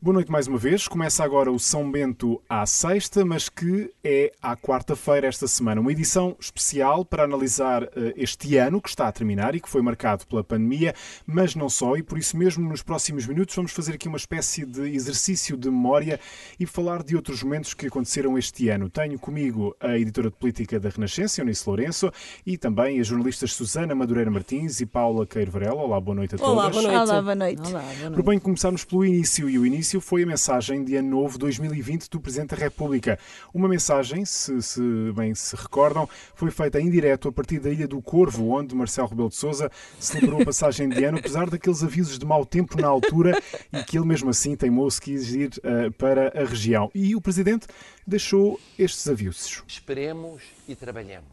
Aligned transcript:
Boa 0.00 0.14
noite 0.14 0.30
mais 0.30 0.46
uma 0.46 0.58
vez. 0.58 0.86
Começa 0.86 1.24
agora 1.24 1.50
o 1.50 1.58
São 1.58 1.90
Bento 1.90 2.40
à 2.48 2.64
sexta, 2.64 3.24
mas 3.24 3.48
que 3.48 3.92
é 4.04 4.30
à 4.40 4.56
quarta-feira 4.56 5.26
esta 5.26 5.48
semana. 5.48 5.80
Uma 5.80 5.90
edição 5.90 6.36
especial 6.38 7.04
para 7.04 7.24
analisar 7.24 7.82
uh, 7.82 7.88
este 8.14 8.56
ano 8.56 8.80
que 8.80 8.88
está 8.88 9.08
a 9.08 9.12
terminar 9.12 9.56
e 9.56 9.60
que 9.60 9.68
foi 9.68 9.82
marcado 9.82 10.24
pela 10.24 10.44
pandemia, 10.44 10.94
mas 11.26 11.56
não 11.56 11.68
só, 11.68 11.96
e 11.96 12.02
por 12.04 12.16
isso 12.16 12.36
mesmo 12.36 12.68
nos 12.68 12.80
próximos 12.80 13.26
minutos 13.26 13.56
vamos 13.56 13.72
fazer 13.72 13.94
aqui 13.94 14.06
uma 14.06 14.18
espécie 14.18 14.64
de 14.64 14.82
exercício 14.82 15.56
de 15.56 15.68
memória 15.68 16.20
e 16.60 16.64
falar 16.64 17.02
de 17.02 17.16
outros 17.16 17.42
momentos 17.42 17.74
que 17.74 17.88
aconteceram 17.88 18.38
este 18.38 18.68
ano. 18.68 18.88
Tenho 18.88 19.18
comigo 19.18 19.74
a 19.80 19.98
editora 19.98 20.30
de 20.30 20.36
política 20.36 20.78
da 20.78 20.90
Renascença, 20.90 21.40
Eunice 21.40 21.64
Lourenço, 21.66 22.12
e 22.46 22.56
também 22.56 23.00
as 23.00 23.08
jornalistas 23.08 23.52
Susana 23.52 23.96
Madureira 23.96 24.30
Martins 24.30 24.80
e 24.80 24.86
Paula 24.86 25.26
Queiro 25.26 25.50
Varela. 25.50 25.82
Olá, 25.82 26.00
boa 26.00 26.14
noite 26.14 26.36
a 26.36 26.38
todas. 26.38 26.52
Olá, 26.52 26.70
boa 26.70 26.82
noite. 26.82 27.10
Olá, 27.10 27.22
boa 27.22 27.34
noite. 27.34 27.62
Olá, 27.62 27.82
boa 27.98 28.22
noite. 28.22 28.42
Começarmos 28.42 28.84
pelo 28.84 29.04
início, 29.04 29.50
e 29.50 29.58
o 29.58 29.66
início 29.66 29.87
início 29.88 30.00
foi 30.02 30.22
a 30.22 30.26
mensagem 30.26 30.84
de 30.84 30.96
Ano 30.96 31.08
Novo 31.08 31.38
2020 31.38 32.10
do 32.10 32.20
Presidente 32.20 32.50
da 32.50 32.56
República. 32.56 33.18
Uma 33.54 33.66
mensagem, 33.66 34.22
se, 34.22 34.60
se, 34.60 34.82
bem 35.16 35.34
se 35.34 35.56
recordam, 35.56 36.06
foi 36.34 36.50
feita 36.50 36.78
em 36.78 36.90
direto 36.90 37.28
a 37.28 37.32
partir 37.32 37.58
da 37.58 37.70
Ilha 37.70 37.88
do 37.88 38.02
Corvo, 38.02 38.50
onde 38.50 38.74
Marcelo 38.74 39.08
Rebelo 39.08 39.30
de 39.30 39.36
Sousa 39.36 39.70
celebrou 39.98 40.42
a 40.42 40.44
passagem 40.44 40.90
de 40.90 41.02
ano, 41.04 41.18
apesar 41.18 41.48
daqueles 41.48 41.82
avisos 41.82 42.18
de 42.18 42.26
mau 42.26 42.44
tempo 42.44 42.78
na 42.78 42.86
altura 42.86 43.40
e 43.72 43.82
que 43.82 43.96
ele 43.96 44.06
mesmo 44.06 44.28
assim 44.28 44.54
teimou-se 44.54 45.00
quis 45.00 45.32
ir 45.32 45.52
uh, 45.58 45.90
para 45.92 46.38
a 46.38 46.44
região. 46.44 46.90
E 46.94 47.16
o 47.16 47.20
Presidente 47.20 47.66
deixou 48.06 48.60
estes 48.78 49.08
avisos. 49.08 49.62
Esperemos 49.66 50.42
e 50.68 50.74
trabalhemos. 50.74 51.32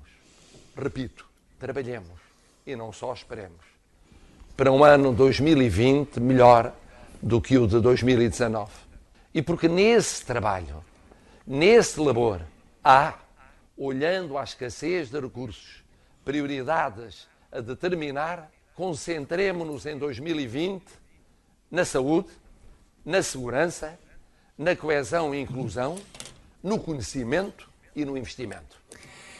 Repito, 0.77 1.25
trabalhemos 1.59 2.21
e 2.65 2.73
não 2.73 2.93
só 2.93 3.13
esperemos. 3.13 3.65
Para 4.55 4.71
um 4.71 4.81
ano 4.81 5.11
2020 5.11 6.21
melhor 6.21 6.73
do 7.21 7.41
que 7.41 7.57
o 7.57 7.67
de 7.67 7.79
2019. 7.79 8.71
E 9.33 9.41
porque 9.41 9.67
nesse 9.67 10.25
trabalho, 10.25 10.83
nesse 11.45 11.99
labor, 11.99 12.41
há, 12.83 13.15
olhando 13.77 14.37
à 14.37 14.43
escassez 14.43 15.09
de 15.09 15.19
recursos, 15.19 15.83
prioridades 16.23 17.27
a 17.51 17.59
determinar, 17.59 18.49
concentremos-nos 18.73 19.85
em 19.85 19.97
2020 19.97 20.83
na 21.69 21.85
saúde, 21.85 22.29
na 23.03 23.21
segurança, 23.21 23.97
na 24.57 24.75
coesão 24.75 25.35
e 25.35 25.41
inclusão, 25.41 25.97
no 26.63 26.79
conhecimento 26.79 27.69
e 27.95 28.05
no 28.05 28.17
investimento. 28.17 28.81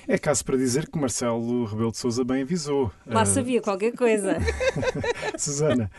É 0.07 0.17
caso 0.17 0.45
para 0.45 0.55
dizer 0.55 0.87
que 0.87 0.97
Marcelo 0.99 1.65
Rebelo 1.65 1.91
de 1.91 1.97
Sousa 1.97 2.23
bem 2.23 2.43
avisou. 2.43 2.91
Lá 3.07 3.23
uh... 3.23 3.25
sabia 3.25 3.61
qualquer 3.61 3.93
coisa. 3.93 4.37
Susana, 5.37 5.89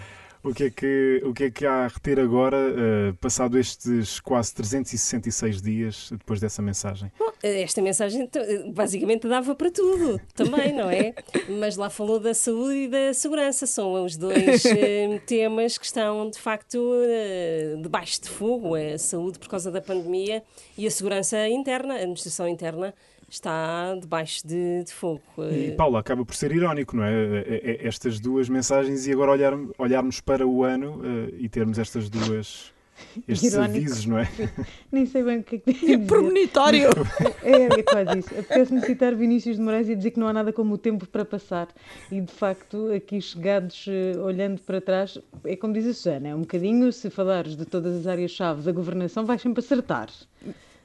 o 0.47 0.55
que 0.55 0.64
é 0.64 0.70
que, 0.70 1.22
o 1.25 1.34
que, 1.34 1.44
é 1.44 1.50
que 1.50 1.66
há 1.66 1.84
a 1.84 1.89
reter 1.89 2.20
agora, 2.20 2.56
uh, 2.56 3.14
passado 3.16 3.58
estes 3.58 4.20
quase 4.20 4.55
366 4.55 5.61
dias 5.61 6.08
depois 6.12 6.41
dessa 6.41 6.62
mensagem? 6.62 7.11
Bom, 7.19 7.33
esta 7.42 7.83
mensagem 7.83 8.30
basicamente 8.72 9.27
dava 9.27 9.55
para 9.55 9.70
tudo 9.70 10.20
também, 10.34 10.72
não 10.72 10.88
é? 10.88 11.14
Mas 11.58 11.77
lá 11.77 11.91
falou 11.91 12.20
da 12.20 12.33
saúde 12.33 12.84
e 12.84 12.88
da 12.88 13.12
segurança. 13.12 13.66
São 13.66 14.05
os 14.05 14.16
dois 14.16 14.64
uh, 14.64 15.19
temas 15.27 15.77
que 15.77 15.86
estão, 15.86 16.30
de 16.30 16.38
facto, 16.38 16.78
uh, 16.78 17.83
debaixo 17.83 18.22
de 18.22 18.28
fogo. 18.28 18.77
A 18.77 18.97
saúde 18.98 19.38
por 19.41 19.48
causa 19.48 19.70
da 19.70 19.81
pandemia 19.81 20.42
e 20.78 20.86
a 20.86 20.91
segurança 20.91 21.48
interna, 21.48 21.94
a 21.94 21.98
administração 21.98 22.47
interna 22.47 22.94
está 23.28 23.94
debaixo 23.94 24.46
de, 24.46 24.84
de 24.84 24.92
fogo. 24.92 25.22
E 25.50 25.72
Paula, 25.72 26.00
acaba 26.00 26.24
por 26.24 26.34
ser 26.34 26.52
irónico, 26.52 26.96
não 26.96 27.05
é? 27.05 27.44
Estas 27.80 28.20
duas 28.20 28.48
mensagens 28.48 29.06
e 29.06 29.12
agora 29.12 29.32
olhar, 29.32 29.52
olharmos 29.78 30.20
para 30.20 30.46
o 30.46 30.64
ano 30.64 30.98
uh, 30.98 31.34
e 31.38 31.48
termos 31.48 31.78
estas 31.78 32.08
duas. 32.08 32.74
Estes 33.28 33.52
Irónico. 33.52 33.77
avisos, 33.77 34.06
não 34.06 34.19
é? 34.19 34.28
Nem 34.91 35.04
sei 35.04 35.22
bem 35.22 35.38
o 35.41 35.42
que 35.42 35.56
é 35.56 35.58
que 35.58 35.72
dizer. 35.72 35.98
Premonitório! 36.06 36.88
É, 37.42 37.64
é 37.64 37.82
quase 37.82 38.19
isso. 38.19 38.30
Apetece-me 38.30 38.80
citar 38.80 39.14
Vinícius 39.14 39.56
de 39.56 39.62
Moraes 39.62 39.88
e 39.88 39.94
dizer 39.94 40.10
que 40.12 40.19
não 40.19 40.27
há 40.27 40.32
nada 40.32 40.52
como 40.52 40.74
o 40.74 40.78
tempo 40.78 41.06
para 41.06 41.25
passar. 41.25 41.69
E, 42.10 42.20
de 42.20 42.32
facto, 42.32 42.91
aqui 42.93 43.20
chegados, 43.20 43.87
uh, 43.87 44.20
olhando 44.22 44.60
para 44.62 44.81
trás, 44.81 45.19
é 45.44 45.54
como 45.54 45.72
diz 45.72 45.87
a 45.87 45.93
Susana, 45.93 46.28
é 46.28 46.34
um 46.34 46.41
bocadinho, 46.41 46.93
se 46.93 47.08
falares 47.10 47.54
de 47.54 47.64
todas 47.64 47.94
as 47.94 48.06
áreas-chave 48.06 48.62
da 48.62 48.72
governação, 48.72 49.25
vais 49.25 49.41
sempre 49.41 49.60
acertar 49.60 50.08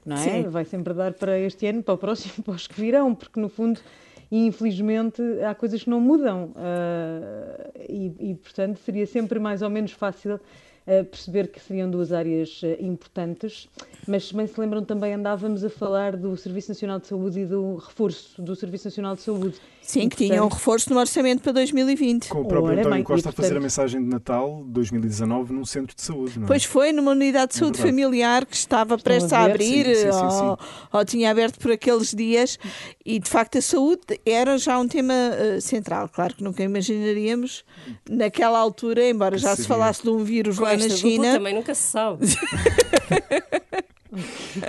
não 0.06 0.16
é? 0.16 0.19
Sim. 0.19 0.44
Vai 0.50 0.66
sempre 0.66 0.94
dar 0.94 1.13
para 1.13 1.39
este 1.39 1.67
ano, 1.67 1.84
para 1.84 1.94
o 1.94 1.97
próximo, 1.97 2.41
para 2.44 2.53
os 2.53 2.67
que 2.67 2.79
virão, 2.79 3.13
porque 3.13 3.39
no 3.39 3.50
fundo, 3.50 3.79
infelizmente, 4.31 5.22
há 5.47 5.53
coisas 5.53 5.84
que 5.84 5.89
não 5.89 6.00
mudam 6.00 6.53
uh, 6.56 7.72
e, 7.89 8.31
e, 8.31 8.35
portanto, 8.35 8.78
seria 8.78 9.06
sempre 9.06 9.40
mais 9.40 9.61
ou 9.61 9.69
menos 9.69 9.91
fácil 9.91 10.40
perceber 11.12 11.47
que 11.47 11.59
seriam 11.59 11.90
duas 11.90 12.12
áreas 12.12 12.62
uh, 12.64 12.75
importantes. 12.80 13.69
Mas, 14.08 14.28
se 14.28 14.36
bem 14.36 14.47
se 14.47 14.59
lembram, 14.59 14.84
também 14.84 15.14
andávamos 15.14 15.64
a 15.64 15.69
falar 15.69 16.18
do 16.18 16.36
Serviço 16.36 16.69
Nacional 16.69 17.00
de 17.00 17.08
Saúde 17.08 17.42
e 17.42 17.46
do 17.46 17.75
reforço 17.75 18.42
do 18.42 18.56
Serviço 18.56 18.88
Nacional 18.88 19.16
de 19.16 19.22
Saúde. 19.22 19.59
Sim, 19.81 20.08
que 20.08 20.16
tinha 20.16 20.44
um 20.44 20.47
reforço 20.47 20.94
no 20.94 21.00
orçamento 21.00 21.41
para 21.41 21.52
2020. 21.53 22.30
Com 22.30 22.41
o 22.41 22.46
próprio 22.46 22.72
Ora, 22.72 22.81
António 22.81 23.03
Costa 23.03 23.30
a 23.30 23.31
fazer 23.31 23.58
a 23.58 23.59
mensagem 23.59 24.02
de 24.02 24.08
Natal 24.08 24.64
2019 24.68 25.53
num 25.53 25.66
centro 25.66 25.96
de 25.96 26.02
saúde, 26.02 26.38
não 26.38 26.46
é? 26.46 26.47
Pois 26.47 26.64
foi, 26.64 26.91
numa 26.91 27.12
unidade 27.12 27.52
de 27.52 27.58
é 27.58 27.59
saúde 27.59 27.80
é 27.80 27.84
familiar 27.84 28.46
que 28.46 28.56
estava 28.56 28.96
Estão 28.96 29.03
prestes 29.03 29.34
a, 29.34 29.44
abrir, 29.44 29.86
sim, 29.88 30.12
sim, 30.12 30.12
sim, 30.12 30.44
ou, 30.44 30.59
ou, 30.94 31.06
tinha 31.06 31.31
aberto 31.31 31.59
por 31.59 31.72
aqueles 31.72 32.14
dias, 32.14 32.59
e 33.03 33.20
de 33.20 33.30
facto 33.30 33.58
a 33.58 33.62
saúde 33.62 34.20
era 34.25 34.58
já 34.58 34.80
um 34.80 34.88
tema 34.88 35.14
uh, 35.14 35.59
central. 35.59 36.08
Claro 36.09 36.36
que 36.36 36.44
nunca 36.44 36.64
imaginaríamos 36.64 37.66
naquela 38.09 38.59
altura, 38.59 39.09
embora 39.09 39.38
já 39.38 39.56
se 39.56 39.66
falasse 39.66 40.03
de 40.03 40.09
um 40.09 40.24
vírus 40.24 40.58
Com 40.59 40.66
lá 40.72 40.78
na 40.78 40.90
China. 40.90 41.34
Também 41.34 41.54
nunca 41.54 41.76
se 41.76 41.84
sabe. 41.84 42.26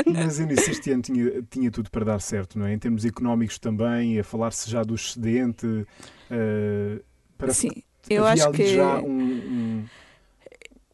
Mas 0.06 0.38
Eunice, 0.38 0.70
este 0.70 0.92
ano 0.92 1.02
tinha, 1.02 1.42
tinha 1.50 1.70
tudo 1.70 1.90
para 1.90 2.04
dar 2.04 2.20
certo, 2.20 2.58
não 2.58 2.66
é? 2.66 2.72
Em 2.72 2.78
termos 2.78 3.04
económicos 3.04 3.58
também, 3.58 4.18
a 4.18 4.24
falar-se 4.24 4.70
já 4.70 4.82
do 4.82 4.94
excedente. 4.94 5.66
Uh, 5.66 7.02
Sim, 7.50 7.70
eu 8.08 8.24
acho 8.24 8.50
que. 8.52 8.76
Já 8.76 8.98
um, 8.98 9.20
um... 9.20 9.84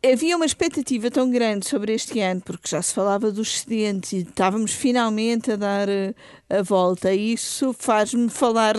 Havia 0.03 0.37
uma 0.37 0.47
expectativa 0.47 1.11
tão 1.11 1.29
grande 1.29 1.67
sobre 1.67 1.93
este 1.93 2.21
ano, 2.21 2.41
porque 2.41 2.69
já 2.69 2.81
se 2.81 2.95
falava 2.95 3.33
do 3.33 3.43
excedente 3.43 4.17
e 4.17 4.21
estávamos 4.21 4.73
finalmente 4.73 5.51
a 5.51 5.57
dar 5.57 5.89
eh, 5.89 6.15
a 6.49 6.63
volta. 6.63 7.13
E 7.13 7.33
isso 7.33 7.75
faz-me 7.77 8.29
falar 8.29 8.77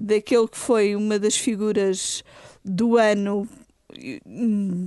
daquele 0.00 0.48
que 0.48 0.56
foi 0.56 0.96
uma 0.96 1.18
das 1.18 1.36
figuras 1.36 2.24
do 2.64 2.96
ano 2.96 3.46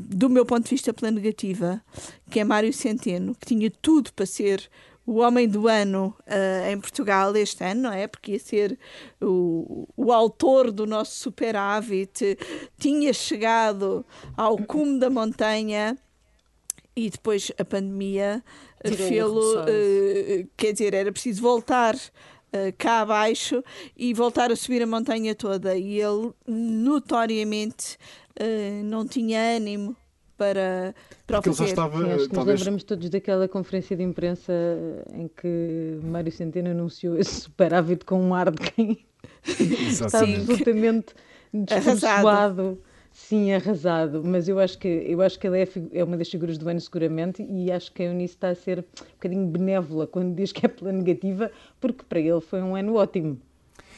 do 0.10 0.30
meu 0.30 0.46
ponto 0.46 0.64
de 0.64 0.70
vista, 0.72 0.94
pela 0.94 1.12
negativa, 1.12 1.82
que 2.30 2.40
é 2.40 2.44
Mário 2.44 2.74
Centeno, 2.74 3.36
que 3.36 3.46
tinha 3.46 3.72
tudo 3.82 4.12
para 4.14 4.26
ser 4.26 4.70
o 5.06 5.20
homem 5.20 5.48
do 5.48 5.70
ano 5.70 6.14
uh, 6.28 6.70
em 6.70 6.78
Portugal 6.78 7.34
este 7.38 7.64
ano, 7.64 7.84
não 7.84 7.94
é? 7.94 8.08
Porque 8.08 8.34
ia 8.34 8.40
ser 8.40 8.78
o, 9.22 9.88
o 9.96 10.12
autor 10.12 10.70
do 10.70 10.86
nosso 10.86 11.18
superávit, 11.18 12.38
tinha 12.78 13.14
chegado 13.14 14.06
ao 14.36 14.58
cume 14.58 15.00
da 15.00 15.10
montanha 15.10 15.98
e 16.94 17.10
depois 17.10 17.52
a 17.58 17.64
pandemia 17.64 18.44
fê-lo, 18.84 19.62
uh, 19.62 20.50
quer 20.58 20.74
dizer, 20.74 20.94
era 20.94 21.12
preciso 21.12 21.42
voltar 21.42 21.96
cá 22.78 23.02
abaixo 23.02 23.64
e 23.96 24.14
voltar 24.14 24.52
a 24.52 24.56
subir 24.56 24.82
a 24.82 24.88
montanha 24.88 25.36
toda. 25.36 25.76
E 25.76 26.00
ele 26.00 26.32
notoriamente 26.48 27.98
uh, 28.40 28.84
não 28.84 29.06
tinha 29.06 29.58
ânimo 29.58 29.96
para, 30.38 30.94
para 31.26 31.38
Porque 31.38 31.50
o 31.50 31.54
fazer. 31.54 31.72
Estava, 31.72 31.98
Sim, 31.98 32.12
acho 32.12 32.30
que 32.30 32.36
talvez... 32.36 32.60
nos 32.60 32.62
lembramos 32.62 32.84
todos 32.84 33.10
daquela 33.10 33.48
conferência 33.48 33.98
de 33.98 34.04
imprensa 34.04 34.54
em 35.14 35.28
que 35.28 36.00
Mário 36.04 36.32
Centeno 36.32 36.70
anunciou 36.70 37.18
esse 37.18 37.42
superávit 37.42 38.06
com 38.06 38.22
um 38.22 38.34
ar 38.34 38.52
de 38.52 38.72
quem 38.72 39.06
está 39.44 40.20
absolutamente 40.20 41.14
desconsolado. 41.54 42.80
Sim, 43.20 43.52
arrasado, 43.52 44.24
mas 44.24 44.48
eu 44.48 44.60
acho 44.60 44.78
que 44.78 44.88
eu 44.88 45.22
acho 45.24 45.40
que 45.40 45.48
ele 45.48 45.62
é, 45.64 45.68
é, 45.92 46.04
uma 46.04 46.16
das 46.16 46.30
figuras 46.30 46.58
do 46.58 46.70
ano 46.70 46.80
seguramente 46.80 47.44
e 47.44 47.72
acho 47.72 47.92
que 47.92 48.04
a 48.04 48.06
Eunice 48.06 48.36
está 48.36 48.50
a 48.50 48.56
ser 48.56 48.80
um 48.80 49.06
bocadinho 49.14 49.48
benévola 49.48 50.06
quando 50.08 50.36
diz 50.36 50.52
que 50.54 50.66
é 50.66 50.70
pela 50.70 50.92
negativa, 50.92 51.52
porque 51.82 52.06
para 52.08 52.20
ele 52.20 52.40
foi 52.40 52.62
um 52.62 52.76
ano 52.76 52.96
ótimo. 52.96 53.42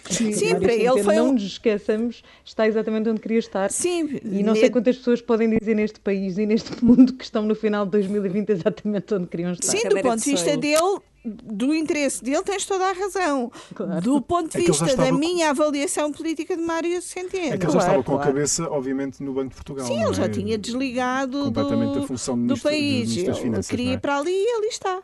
Sim, 0.09 0.31
Sim 0.33 0.59
para 0.59 0.73
ele 0.73 1.03
foi. 1.03 1.15
Não 1.15 1.33
nos 1.33 1.43
esqueçamos, 1.43 2.23
está 2.43 2.67
exatamente 2.67 3.09
onde 3.09 3.19
queria 3.19 3.39
estar. 3.39 3.71
Sim. 3.71 4.19
E 4.23 4.43
não 4.43 4.55
sei 4.55 4.69
quantas 4.69 4.97
pessoas 4.97 5.21
podem 5.21 5.49
dizer 5.57 5.75
neste 5.75 5.99
país 5.99 6.37
e 6.37 6.45
neste 6.45 6.69
mundo 6.83 7.13
que 7.13 7.23
estão 7.23 7.43
no 7.43 7.55
final 7.55 7.85
de 7.85 7.91
2020 7.91 8.49
exatamente 8.49 9.13
onde 9.13 9.27
queriam 9.27 9.51
estar. 9.51 9.71
Sim, 9.71 9.87
do 9.87 10.01
ponto 10.01 10.23
de 10.23 10.31
vista 10.31 10.57
dele, 10.57 10.99
do 11.25 11.73
interesse 11.73 12.23
dele, 12.23 12.43
tens 12.43 12.65
toda 12.65 12.85
a 12.85 12.93
razão. 12.93 13.51
Claro. 13.75 14.01
Do 14.01 14.21
ponto 14.21 14.49
de 14.49 14.63
é 14.63 14.67
vista 14.67 14.95
da 14.95 15.11
minha 15.11 15.49
avaliação 15.49 16.11
política 16.11 16.55
de 16.55 16.61
Mário 16.61 17.01
Centeno. 17.01 17.53
É 17.53 17.57
que 17.57 17.65
ele 17.65 17.73
já 17.73 17.79
estava 17.79 18.03
com 18.03 18.15
a 18.15 18.19
cabeça, 18.19 18.69
obviamente, 18.69 19.21
no 19.21 19.33
Banco 19.33 19.49
de 19.49 19.55
Portugal. 19.55 19.85
Sim, 19.85 20.03
ele 20.03 20.13
já 20.13 20.25
é? 20.25 20.29
tinha 20.29 20.57
desligado 20.57 21.45
completamente 21.45 21.93
do, 21.93 22.03
a 22.03 22.07
função 22.07 22.47
do 22.47 22.57
país. 22.59 23.15
ele 23.17 23.63
queria 23.63 23.93
ir 23.93 23.99
para 23.99 24.17
ali 24.17 24.31
e 24.31 24.57
ali 24.57 24.67
está. 24.67 25.01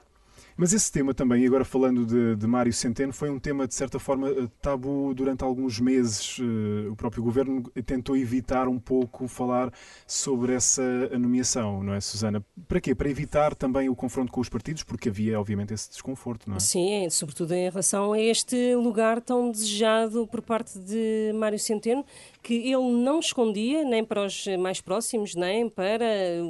Mas 0.57 0.71
esse 0.71 0.89
tema 0.89 1.13
também, 1.13 1.45
agora 1.45 1.65
falando 1.65 2.05
de, 2.05 2.35
de 2.37 2.47
Mário 2.47 2.71
Centeno, 2.71 3.11
foi 3.11 3.29
um 3.29 3.37
tema 3.37 3.67
de 3.67 3.75
certa 3.75 3.99
forma 3.99 4.29
eh, 4.29 4.47
tabu 4.61 5.13
durante 5.13 5.43
alguns 5.43 5.81
meses. 5.81 6.39
Uh, 6.39 6.91
o 6.91 6.95
próprio 6.95 7.21
governo 7.21 7.61
tentou 7.85 8.15
evitar 8.15 8.69
um 8.69 8.79
pouco 8.79 9.27
falar 9.27 9.69
sobre 10.07 10.53
essa 10.53 10.81
nomeação, 11.19 11.83
não 11.83 11.93
é, 11.93 11.99
Susana? 11.99 12.43
Para 12.69 12.79
quê? 12.79 12.95
Para 12.95 13.09
evitar 13.09 13.53
também 13.53 13.89
o 13.89 13.95
confronto 13.95 14.31
com 14.31 14.39
os 14.39 14.47
partidos, 14.47 14.83
porque 14.83 15.09
havia, 15.09 15.37
obviamente, 15.39 15.73
esse 15.73 15.89
desconforto, 15.89 16.49
não 16.49 16.55
é? 16.55 16.59
Sim, 16.59 17.09
sobretudo 17.09 17.53
em 17.53 17.69
relação 17.69 18.13
a 18.13 18.19
este 18.19 18.75
lugar 18.75 19.19
tão 19.19 19.51
desejado 19.51 20.25
por 20.27 20.41
parte 20.41 20.79
de 20.79 21.33
Mário 21.35 21.59
Centeno, 21.59 22.05
que 22.45 22.53
ele 22.53 22.91
não 22.91 23.19
escondia, 23.19 23.83
nem 23.83 24.03
para 24.03 24.23
os 24.23 24.45
mais 24.59 24.79
próximos, 24.79 25.33
nem 25.33 25.67
para 25.67 26.05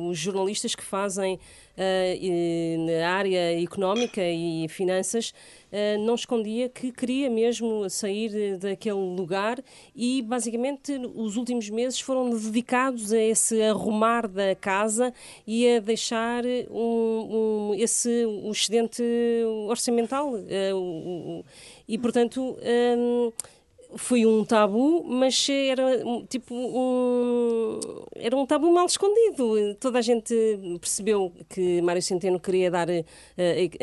os 0.10 0.18
jornalistas 0.18 0.76
que 0.76 0.84
fazem 0.84 1.36
uh, 1.36 2.86
na 2.86 3.10
área 3.10 3.64
económica 3.64 4.22
e 4.22 4.68
finanças, 4.68 5.30
uh, 5.72 6.06
não 6.06 6.16
escondia 6.16 6.68
que 6.68 6.92
queria 6.92 7.30
mesmo 7.30 7.90
sair 7.90 8.58
daquele 8.58 9.16
lugar 9.16 9.64
e, 9.96 10.22
basicamente, 10.22 10.92
os 11.16 11.38
últimos 11.38 11.70
meses 11.70 11.98
foram 12.02 12.30
dedicados 12.30 13.14
a 13.14 13.22
esse 13.22 13.62
arrumar 13.62 14.28
da 14.28 14.54
casa 14.54 15.14
e 15.48 15.78
a 15.78 15.80
deixar 15.80 16.44
um, 16.70 17.70
um 17.72 17.76
esse 17.76 18.26
um 18.26 18.52
excedente 18.52 19.02
orçamental. 19.70 20.34
Uh, 20.34 21.42
e, 21.88 21.98
portanto 22.00 22.58
foi 23.96 24.26
um 24.26 24.44
tabu, 24.44 25.04
mas 25.04 25.48
era 25.50 25.84
tipo 26.28 26.54
um, 26.54 27.80
era 28.16 28.36
um 28.36 28.46
tabu 28.46 28.72
mal 28.74 28.86
escondido. 28.86 29.76
Toda 29.80 30.00
a 30.00 30.02
gente 30.02 30.34
percebeu 30.80 31.32
que 31.50 31.82
Mário 31.82 32.02
Centeno 32.02 32.40
queria 32.40 32.70
dar 32.70 32.90
uh, 32.90 33.06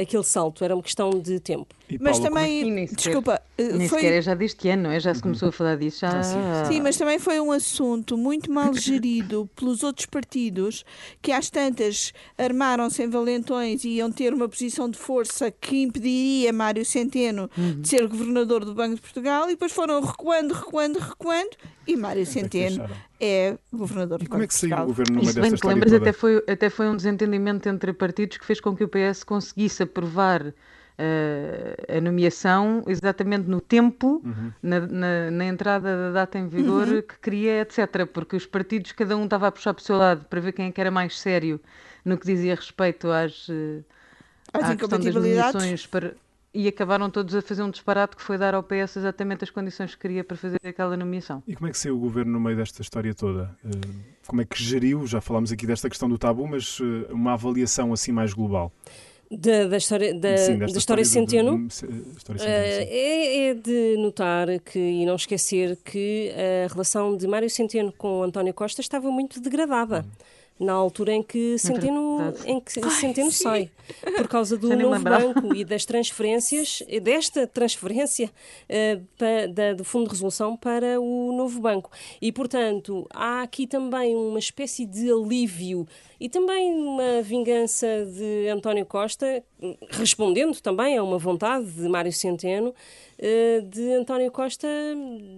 aquele 0.00 0.25
salto, 0.25 0.64
era 0.64 0.75
uma 0.75 0.82
questão 0.82 1.10
de 1.10 1.40
tempo. 1.40 1.75
Mas 2.00 2.18
Paulo, 2.18 2.34
também, 2.34 2.86
sequer, 2.86 2.96
desculpa, 2.96 3.42
eh, 3.58 3.72
nem 3.72 3.88
foi... 3.88 4.00
sequer 4.00 4.18
é 4.18 4.22
já 4.22 4.34
deste 4.34 4.68
ano, 4.68 4.84
não 4.84 4.90
é? 4.90 5.00
Já 5.00 5.14
se 5.14 5.22
começou 5.22 5.48
a 5.48 5.52
falar 5.52 5.76
disso. 5.76 6.00
Já... 6.00 6.18
Ah, 6.18 6.22
sim. 6.22 6.74
sim, 6.74 6.80
mas 6.80 6.96
também 6.96 7.18
foi 7.18 7.40
um 7.40 7.52
assunto 7.52 8.16
muito 8.16 8.50
mal 8.50 8.74
gerido 8.74 9.48
pelos 9.56 9.82
outros 9.82 10.06
partidos 10.06 10.84
que 11.20 11.32
às 11.32 11.50
tantas 11.50 12.12
armaram-se 12.38 13.02
em 13.02 13.08
valentões 13.08 13.84
e 13.84 13.90
iam 13.96 14.10
ter 14.10 14.32
uma 14.32 14.48
posição 14.48 14.88
de 14.88 14.98
força 14.98 15.50
que 15.50 15.82
impediria 15.82 16.52
Mário 16.52 16.84
Centeno 16.84 17.50
uhum. 17.56 17.80
de 17.80 17.88
ser 17.88 18.06
governador 18.06 18.64
do 18.64 18.74
Banco 18.74 18.96
de 18.96 19.00
Portugal 19.00 19.46
e 19.46 19.52
depois 19.52 19.72
foram 19.72 20.00
recuando, 20.00 20.54
recuando, 20.54 20.98
recuando 20.98 21.50
e 21.86 21.96
Mário 21.96 22.24
Centeno 22.24 22.88
é 23.20 23.56
governador 23.72 24.18
do 24.18 24.24
E 24.24 24.26
como 24.26 24.42
é 24.42 24.46
que 24.46 24.54
saiu 24.54 24.76
o 24.76 24.86
governo 24.86 25.16
no 25.16 25.22
meio 25.22 25.34
desta 25.34 25.54
história 25.54 25.74
lembras? 25.74 25.92
Até 25.92 26.12
foi, 26.12 26.44
até 26.48 26.70
foi 26.70 26.88
um 26.88 26.96
desentendimento 26.96 27.68
entre 27.68 27.92
partidos 27.92 28.36
que 28.36 28.44
fez 28.44 28.60
com 28.60 28.74
que 28.76 28.84
o 28.84 28.88
PS 28.88 29.24
conseguisse 29.24 29.82
aprovar 29.82 30.52
a 31.88 32.00
nomeação 32.00 32.82
exatamente 32.86 33.48
no 33.48 33.60
tempo, 33.60 34.22
uhum. 34.24 34.52
na, 34.62 34.80
na, 34.80 35.30
na, 35.30 35.44
entrada 35.46 35.96
da 35.96 36.10
data 36.12 36.38
em 36.38 36.46
vigor 36.48 36.88
uhum. 36.88 37.02
que 37.02 37.18
queria, 37.20 37.62
etc. 37.62 38.06
Porque 38.12 38.36
os 38.36 38.46
partidos, 38.46 38.92
cada 38.92 39.16
um 39.16 39.24
estava 39.24 39.48
a 39.48 39.52
puxar 39.52 39.74
para 39.74 39.80
o 39.80 39.84
seu 39.84 39.96
lado 39.96 40.24
para 40.26 40.40
ver 40.40 40.52
quem 40.52 40.66
é 40.66 40.72
que 40.72 40.80
era 40.80 40.90
mais 40.90 41.18
sério 41.18 41.60
no 42.04 42.18
que 42.18 42.26
dizia 42.26 42.54
respeito 42.54 43.10
às, 43.10 43.48
uh, 43.48 43.84
às 44.52 44.70
à 44.70 44.76
questão 44.76 44.98
das 44.98 45.14
nomeações 45.14 45.86
para, 45.86 46.14
e 46.54 46.68
acabaram 46.68 47.08
todos 47.08 47.34
a 47.34 47.40
fazer 47.40 47.62
um 47.62 47.70
disparate 47.70 48.16
que 48.16 48.22
foi 48.22 48.36
dar 48.36 48.54
ao 48.54 48.62
PS 48.62 48.96
exatamente 48.96 49.44
as 49.44 49.50
condições 49.50 49.94
que 49.94 50.00
queria 50.00 50.22
para 50.22 50.36
fazer 50.36 50.60
aquela 50.64 50.96
nomeação. 50.96 51.42
E 51.46 51.56
como 51.56 51.68
é 51.68 51.70
que 51.70 51.78
saiu 51.78 51.96
o 51.96 51.98
governo 51.98 52.32
no 52.32 52.40
meio 52.40 52.56
desta 52.56 52.82
história 52.82 53.14
toda? 53.14 53.56
Eh, 53.64 53.70
como 54.26 54.42
é 54.42 54.44
que 54.44 54.62
geriu? 54.62 55.06
Já 55.06 55.20
falámos 55.20 55.50
aqui 55.50 55.66
desta 55.66 55.88
questão 55.88 56.08
do 56.08 56.18
tabu, 56.18 56.46
mas 56.46 56.78
eh, 56.80 57.12
uma 57.12 57.32
avaliação 57.32 57.92
assim 57.92 58.12
mais 58.12 58.34
global. 58.34 58.70
Da, 59.34 59.67
da, 59.67 59.76
história, 59.79 60.12
da, 60.12 60.37
Sim, 60.37 60.58
da 60.58 60.67
história, 60.67 61.05
Centeno, 61.06 61.56
do, 61.56 61.67
história 61.69 62.38
Centeno 62.38 62.38
uh, 62.38 62.88
é, 62.90 63.46
é, 63.46 63.55
de 63.55 63.96
notar 63.96 64.46
que, 64.61 64.79
e 64.79 65.06
não 65.06 65.17
esquecer 65.17 65.79
que 65.82 66.31
a 66.64 66.70
relação 66.70 67.17
de 67.17 67.26
Mário 67.26 67.49
Centeno 67.49 67.90
com 67.93 68.23
António 68.23 68.52
Costa 68.52 68.82
estava 68.82 69.11
muito 69.11 69.40
degradada. 69.40 70.05
Hum. 70.61 70.67
na 70.67 70.73
altura 70.73 71.12
em 71.12 71.23
que 71.23 71.58
Centeno, 71.58 72.34
em 72.44 72.61
que 72.61 72.81
Ai, 72.82 72.90
Centeno 72.90 73.32
sai, 73.32 73.70
por 74.17 74.29
causa 74.29 74.56
do 74.56 74.76
novo 74.76 75.02
banco 75.02 75.55
e 75.55 75.64
das 75.64 75.84
transferências, 75.84 76.82
desta 77.02 77.46
transferência 77.46 78.26
uh, 78.29 79.02
pa, 79.19 79.46
da, 79.52 79.73
do 79.73 79.84
Fundo 79.84 80.05
de 80.05 80.11
Resolução 80.11 80.56
para 80.56 81.00
o 81.00 81.32
novo 81.32 81.61
banco. 81.61 81.90
E, 82.20 82.31
portanto, 82.31 83.06
há 83.11 83.43
aqui 83.43 83.67
também 83.67 84.14
uma 84.14 84.38
espécie 84.38 84.87
de 84.87 85.11
alívio 85.11 85.87
e 86.22 86.28
também 86.28 86.72
uma 86.72 87.20
vingança 87.20 88.06
de 88.06 88.46
António 88.48 88.86
Costa, 88.86 89.42
respondendo 89.90 90.60
também 90.60 90.96
a 90.96 91.02
uma 91.02 91.19
vontade 91.19 91.66
de 91.72 91.88
Mário 91.88 92.12
Centeno, 92.12 92.72
eh, 93.19 93.60
de 93.69 93.92
António 93.94 94.30
Costa 94.30 94.69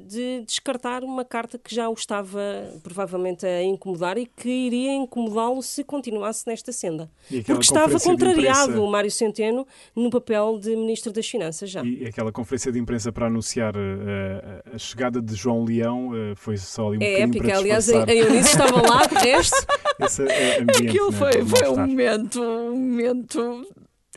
de 0.07 0.43
descartar 0.47 1.03
uma 1.03 1.25
carta 1.25 1.59
que 1.59 1.75
já 1.75 1.89
o 1.89 1.95
estava 1.95 2.39
provavelmente 2.83 3.47
a 3.47 3.63
incomodar 3.63 4.19
e 4.19 4.27
que 4.27 4.49
iria 4.49 4.93
incomodá-lo 4.93 5.63
se 5.63 5.83
continuasse 5.83 6.47
nesta 6.47 6.71
senda. 6.71 7.11
Porque 7.47 7.63
estava 7.63 7.99
contrariado 7.99 8.85
o 8.85 8.91
Mário 8.91 9.11
Centeno 9.11 9.67
no 9.97 10.11
papel 10.11 10.59
de 10.59 10.77
Ministro 10.77 11.11
das 11.13 11.27
Finanças 11.27 11.71
já. 11.71 11.83
E 11.83 12.05
aquela 12.05 12.31
conferência 12.31 12.71
de 12.71 12.79
imprensa 12.79 13.11
para 13.11 13.29
anunciar 13.29 13.75
uh, 13.75 14.75
a 14.75 14.77
chegada 14.77 15.23
de 15.23 15.35
João 15.35 15.65
Leão 15.65 16.09
uh, 16.09 16.37
foi 16.37 16.59
só 16.59 16.89
ali 16.89 16.99
um 16.99 17.03
é 17.03 17.21
épica, 17.23 17.49
para 17.49 17.57
aliás 17.57 17.89
a 17.89 18.13
Eunice 18.13 18.51
estava 18.51 18.83
lá, 18.83 19.07
de 19.07 19.15
resto. 19.15 19.67
Esse, 20.01 20.23
Aquilo 20.23 21.11
né, 21.11 21.19
foi, 21.19 21.45
foi 21.45 21.69
um 21.69 21.77
momento, 21.77 22.43
um 22.43 22.77
momento 22.77 23.67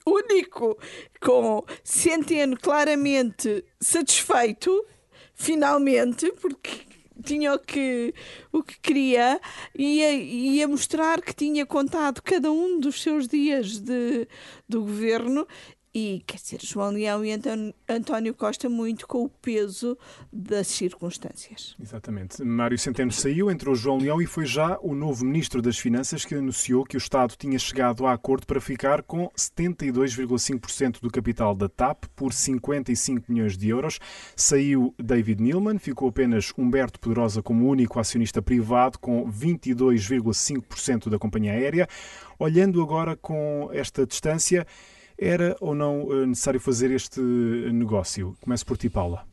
único, 0.05 0.77
com 1.21 1.63
Centeno 1.83 2.57
claramente 2.57 3.63
satisfeito, 3.79 4.85
finalmente, 5.33 6.31
porque 6.33 6.87
tinha 7.23 7.53
o 7.53 7.59
que, 7.59 8.13
o 8.51 8.63
que 8.63 8.79
queria 8.79 9.39
e 9.75 9.97
ia, 9.97 10.13
ia 10.13 10.67
mostrar 10.67 11.21
que 11.21 11.33
tinha 11.33 11.65
contado 11.65 12.21
cada 12.21 12.51
um 12.51 12.79
dos 12.79 13.01
seus 13.01 13.27
dias 13.27 13.79
de, 13.79 14.27
do 14.67 14.81
governo 14.81 15.47
e, 15.97 16.21
quer 16.27 16.37
dizer, 16.37 16.59
João 16.61 16.91
Leão 16.91 17.25
e 17.25 17.31
António 17.89 18.35
Costa 18.35 18.69
muito 18.69 19.07
com 19.07 19.23
o 19.23 19.29
peso 19.29 19.97
das 20.31 20.67
circunstâncias. 20.67 21.75
Exatamente. 21.81 22.43
Mário 22.43 22.77
Centeno 22.77 23.11
saiu, 23.11 23.49
entrou 23.49 23.73
João 23.73 23.97
Leão 23.97 24.21
e 24.21 24.27
foi 24.27 24.45
já 24.45 24.77
o 24.83 24.93
novo 24.93 25.25
Ministro 25.25 25.59
das 25.59 25.79
Finanças 25.79 26.23
que 26.23 26.35
anunciou 26.35 26.83
que 26.83 26.95
o 26.95 26.99
Estado 26.99 27.33
tinha 27.35 27.57
chegado 27.57 28.05
a 28.05 28.13
acordo 28.13 28.45
para 28.45 28.61
ficar 28.61 29.01
com 29.01 29.27
72,5% 29.35 31.01
do 31.01 31.09
capital 31.09 31.55
da 31.55 31.67
TAP 31.67 32.03
por 32.15 32.31
55 32.31 33.31
milhões 33.31 33.57
de 33.57 33.69
euros. 33.69 33.99
Saiu 34.35 34.93
David 34.99 35.41
Neilman, 35.41 35.79
ficou 35.79 36.09
apenas 36.09 36.53
Humberto 36.55 36.99
Poderosa 36.99 37.41
como 37.41 37.67
único 37.67 37.99
acionista 37.99 38.39
privado 38.39 38.99
com 38.99 39.27
22,5% 39.27 41.09
da 41.09 41.17
companhia 41.17 41.53
aérea. 41.53 41.87
Olhando 42.37 42.83
agora 42.83 43.15
com 43.15 43.71
esta 43.73 44.05
distância, 44.05 44.67
era 45.17 45.55
ou 45.59 45.73
não 45.73 46.07
eh, 46.11 46.25
necessário 46.25 46.59
fazer 46.59 46.91
este 46.91 47.19
negócio? 47.19 48.35
Começo 48.41 48.65
por 48.65 48.77
ti, 48.77 48.89
Paula. 48.89 49.25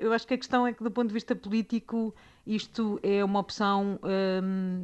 Eu 0.00 0.12
acho 0.14 0.26
que 0.26 0.32
a 0.32 0.38
questão 0.38 0.66
é 0.66 0.72
que, 0.72 0.82
do 0.82 0.90
ponto 0.90 1.08
de 1.08 1.14
vista 1.14 1.36
político, 1.36 2.14
isto 2.46 2.98
é 3.02 3.22
uma 3.22 3.40
opção 3.40 4.00
hum, 4.42 4.82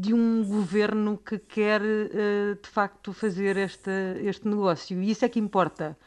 de 0.00 0.14
um 0.14 0.44
governo 0.44 1.18
que 1.18 1.36
quer, 1.36 1.80
de 1.80 2.68
facto, 2.68 3.12
fazer 3.12 3.56
este, 3.56 3.90
este 4.22 4.46
negócio. 4.46 5.02
E 5.02 5.10
isso 5.10 5.24
é 5.24 5.28
que 5.28 5.40
importa 5.40 5.98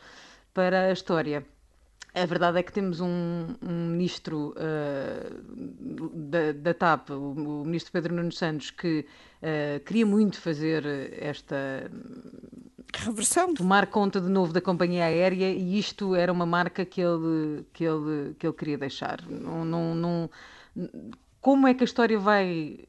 para 0.53 0.85
a 0.85 0.91
história. 0.93 1.45
A 2.13 2.25
verdade 2.25 2.57
é 2.57 2.63
que 2.63 2.73
temos 2.73 2.99
um, 2.99 3.55
um 3.61 3.87
ministro 3.91 4.55
uh, 4.57 6.09
da, 6.11 6.51
da, 6.53 6.73
TAP, 6.73 7.11
o, 7.11 7.61
o, 7.61 7.65
ministro 7.65 7.91
Pedro 7.91 8.15
Nuno 8.15 8.31
Santos, 8.31 8.71
que 8.71 9.05
uh, 9.43 9.79
queria 9.85 10.05
muito 10.05 10.41
fazer 10.41 10.83
esta 11.19 11.89
reversão, 12.95 13.53
tomar 13.53 13.87
conta 13.87 14.19
de 14.19 14.29
novo 14.29 14.51
da 14.51 14.59
companhia 14.59 15.05
aérea 15.05 15.51
e 15.51 15.77
isto 15.77 16.15
era 16.15 16.31
uma 16.31 16.45
marca 16.45 16.83
que 16.83 16.99
ele 16.99 17.63
que 17.71 17.83
ele 17.83 18.33
que 18.39 18.47
ele 18.47 18.55
queria 18.55 18.77
deixar. 18.77 19.21
Não, 19.29 19.63
não, 19.63 19.95
não 19.95 20.29
como 21.39 21.67
é 21.67 21.73
que 21.73 21.83
a 21.83 21.85
história 21.85 22.17
vai 22.17 22.79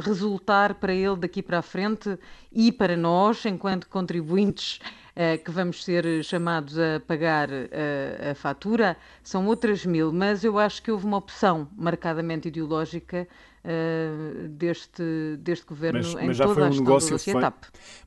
resultar 0.00 0.74
para 0.74 0.92
ele 0.92 1.16
daqui 1.16 1.42
para 1.42 1.58
a 1.58 1.62
frente 1.62 2.18
e 2.52 2.72
para 2.72 2.96
nós, 2.96 3.44
enquanto 3.44 3.88
contribuintes 3.88 4.80
uh, 5.16 5.42
que 5.44 5.50
vamos 5.50 5.84
ser 5.84 6.24
chamados 6.24 6.78
a 6.78 7.00
pagar 7.06 7.48
uh, 7.50 8.30
a 8.30 8.34
fatura, 8.34 8.96
são 9.22 9.46
outras 9.46 9.84
mil, 9.84 10.12
mas 10.12 10.44
eu 10.44 10.58
acho 10.58 10.82
que 10.82 10.90
houve 10.90 11.04
uma 11.04 11.16
opção 11.16 11.68
marcadamente 11.76 12.48
ideológica 12.48 13.26
Uh, 13.64 14.48
deste, 14.48 15.02
deste 15.40 15.66
governo 15.66 15.98
mas, 15.98 16.14
em 16.14 16.28
mas 16.28 16.36
já 16.36 16.44
toda 16.46 16.60
foi 16.60 16.70
um 16.70 16.80
negócio 16.80 17.18
feito, 17.18 17.52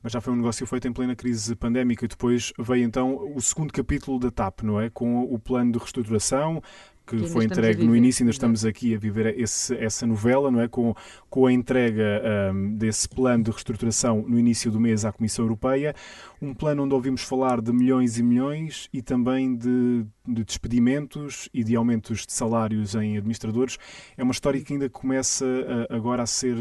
Mas 0.02 0.12
já 0.12 0.20
foi 0.20 0.32
um 0.32 0.36
negócio 0.36 0.66
feito 0.66 0.88
em 0.88 0.92
plena 0.92 1.14
crise 1.14 1.54
pandémica 1.54 2.04
e 2.04 2.08
depois 2.08 2.54
veio 2.58 2.82
então 2.82 3.32
o 3.36 3.40
segundo 3.40 3.70
capítulo 3.70 4.18
da 4.18 4.30
TAP, 4.30 4.62
não 4.62 4.80
é? 4.80 4.88
Com 4.88 5.22
o 5.22 5.38
plano 5.38 5.70
de 5.70 5.78
reestruturação, 5.78 6.62
que, 7.06 7.16
que 7.16 7.26
foi 7.28 7.44
entregue 7.44 7.84
no 7.84 7.94
início, 7.96 8.22
ainda 8.22 8.30
estamos 8.30 8.64
aqui 8.64 8.94
a 8.94 8.98
viver 8.98 9.38
esse, 9.38 9.76
essa 9.76 10.06
novela, 10.06 10.50
não 10.50 10.60
é? 10.60 10.68
Com, 10.68 10.94
com 11.28 11.46
a 11.46 11.52
entrega 11.52 12.22
um, 12.52 12.74
desse 12.74 13.08
plano 13.08 13.44
de 13.44 13.50
reestruturação 13.50 14.24
no 14.26 14.38
início 14.38 14.70
do 14.70 14.80
mês 14.80 15.04
à 15.04 15.12
Comissão 15.12 15.44
Europeia, 15.44 15.94
um 16.42 16.52
plano 16.52 16.82
onde 16.82 16.92
ouvimos 16.92 17.22
falar 17.22 17.60
de 17.60 17.72
milhões 17.72 18.18
e 18.18 18.22
milhões 18.22 18.88
e 18.92 19.00
também 19.00 19.54
de, 19.54 20.04
de 20.26 20.44
despedimentos 20.44 21.48
e 21.54 21.62
de 21.62 21.76
aumentos 21.76 22.26
de 22.26 22.32
salários 22.32 22.96
em 22.96 23.16
administradores. 23.16 23.78
É 24.16 24.24
uma 24.24 24.32
história 24.32 24.60
que 24.60 24.72
ainda 24.72 24.90
começa 24.90 25.46
a, 25.88 25.94
agora 25.94 26.24
a 26.24 26.26
ser 26.26 26.56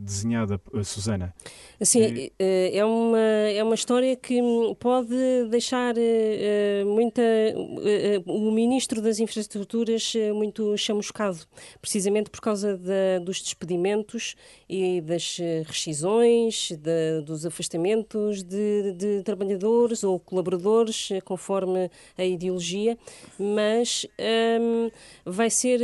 desenhada, 0.00 0.60
Susana. 0.84 1.34
Sim, 1.82 2.30
é... 2.38 2.76
é 2.76 2.84
uma, 2.84 3.18
é 3.18 3.62
uma 3.64 3.74
história 3.74 4.14
que 4.14 4.40
pode 4.78 5.16
deixar 5.50 5.96
uh, 5.96 6.86
muita, 6.86 7.20
uh, 7.20 8.32
o 8.32 8.52
Ministro 8.52 9.02
das 9.02 9.18
Infraestruturas 9.18 10.12
muito 10.32 10.76
chamuscado, 10.78 11.40
precisamente 11.80 12.30
por 12.30 12.40
causa 12.40 12.76
da, 12.76 13.18
dos 13.20 13.42
despedimentos 13.42 14.36
e 14.68 15.00
das 15.00 15.38
rescisões, 15.66 16.70
dos 17.24 17.44
afastamentos 17.44 18.44
de, 18.44 18.92
de 18.92 19.23
trabalhadores 19.24 20.04
ou 20.04 20.20
colaboradores, 20.20 21.08
conforme 21.24 21.90
a 22.16 22.24
ideologia, 22.24 22.96
mas 23.38 24.06
um, 24.60 24.90
vai 25.24 25.50
ser 25.50 25.80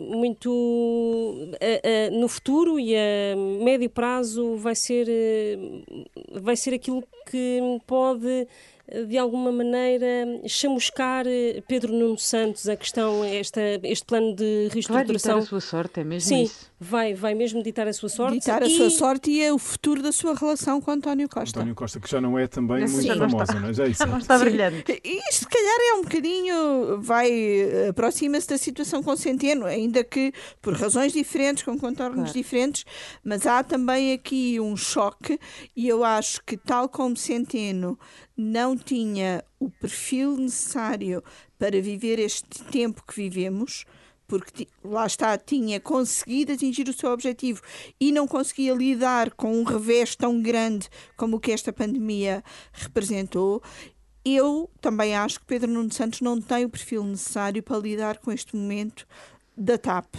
muito. 0.00 0.50
Uh, 0.50 2.18
no 2.18 2.28
futuro 2.28 2.78
e 2.78 2.94
a 2.94 3.36
médio 3.62 3.90
prazo 3.90 4.56
vai 4.56 4.74
ser 4.74 5.06
vai 6.32 6.56
ser 6.56 6.74
aquilo 6.74 7.02
que 7.30 7.60
pode 7.86 8.46
de 9.08 9.16
alguma 9.16 9.50
maneira 9.50 10.06
chamuscar 10.46 11.26
eh, 11.26 11.62
Pedro 11.66 11.92
Nuno 11.92 12.18
Santos 12.18 12.68
a 12.68 12.76
questão, 12.76 13.24
esta, 13.24 13.60
este 13.82 14.04
plano 14.04 14.34
de 14.34 14.68
reestruturação. 14.70 14.94
Vai 14.94 15.06
ditar 15.06 15.38
a 15.38 15.42
sua 15.42 15.60
sorte, 15.60 16.00
é 16.00 16.04
mesmo 16.04 16.28
Sim, 16.28 16.42
isso? 16.42 16.70
vai, 16.78 17.14
vai 17.14 17.34
mesmo 17.34 17.62
ditar 17.62 17.88
a 17.88 17.92
sua 17.92 18.10
sorte. 18.10 18.38
Ditar 18.38 18.62
a 18.62 18.68
sua 18.68 18.90
sorte 18.90 19.30
e 19.30 19.42
é 19.42 19.52
o 19.52 19.58
futuro 19.58 20.02
da 20.02 20.12
sua 20.12 20.34
relação 20.34 20.80
com 20.82 20.90
António 20.90 21.28
Costa. 21.28 21.60
António 21.60 21.74
Costa, 21.74 21.98
que 21.98 22.10
já 22.10 22.20
não 22.20 22.38
é 22.38 22.46
também 22.46 22.86
muito 22.86 23.18
famosa, 23.18 23.58
não 23.58 23.68
é? 23.68 23.72
Já, 23.72 23.84
é 23.86 23.88
isso. 23.88 24.06
não 24.06 24.18
está 24.18 24.38
brilhante. 24.38 25.00
E 25.02 25.18
isto, 25.30 25.40
se 25.40 25.48
calhar, 25.48 25.78
é 25.80 25.94
um 25.94 26.02
bocadinho, 26.02 27.00
vai, 27.00 27.88
aproxima-se 27.88 28.48
da 28.48 28.58
situação 28.58 29.02
com 29.02 29.16
Centeno, 29.16 29.64
ainda 29.64 30.04
que 30.04 30.32
por 30.60 30.74
razões 30.74 31.12
diferentes, 31.12 31.62
com 31.62 31.78
contornos 31.78 32.16
claro. 32.16 32.32
diferentes, 32.32 32.84
mas 33.24 33.46
há 33.46 33.62
também 33.62 34.12
aqui 34.12 34.60
um 34.60 34.76
choque 34.76 35.38
e 35.74 35.88
eu 35.88 36.04
acho 36.04 36.44
que, 36.44 36.56
tal 36.56 36.88
como 36.88 37.16
Centeno 37.16 37.98
não 38.36 38.76
tinha 38.76 39.44
o 39.58 39.70
perfil 39.70 40.36
necessário 40.36 41.22
para 41.58 41.80
viver 41.80 42.18
este 42.18 42.64
tempo 42.64 43.04
que 43.06 43.14
vivemos, 43.14 43.84
porque 44.26 44.66
lá 44.82 45.06
está, 45.06 45.36
tinha 45.38 45.78
conseguido 45.78 46.52
atingir 46.52 46.88
o 46.88 46.92
seu 46.92 47.10
objetivo 47.10 47.62
e 48.00 48.10
não 48.10 48.26
conseguia 48.26 48.74
lidar 48.74 49.30
com 49.34 49.54
um 49.54 49.62
revés 49.62 50.16
tão 50.16 50.40
grande 50.40 50.88
como 51.16 51.36
o 51.36 51.40
que 51.40 51.52
esta 51.52 51.72
pandemia 51.72 52.42
representou. 52.72 53.62
Eu 54.24 54.70
também 54.80 55.14
acho 55.14 55.40
que 55.40 55.46
Pedro 55.46 55.70
Nuno 55.70 55.92
Santos 55.92 56.20
não 56.20 56.40
tem 56.40 56.64
o 56.64 56.70
perfil 56.70 57.04
necessário 57.04 57.62
para 57.62 57.78
lidar 57.78 58.18
com 58.18 58.32
este 58.32 58.56
momento 58.56 59.06
da 59.56 59.76
TAP. 59.76 60.14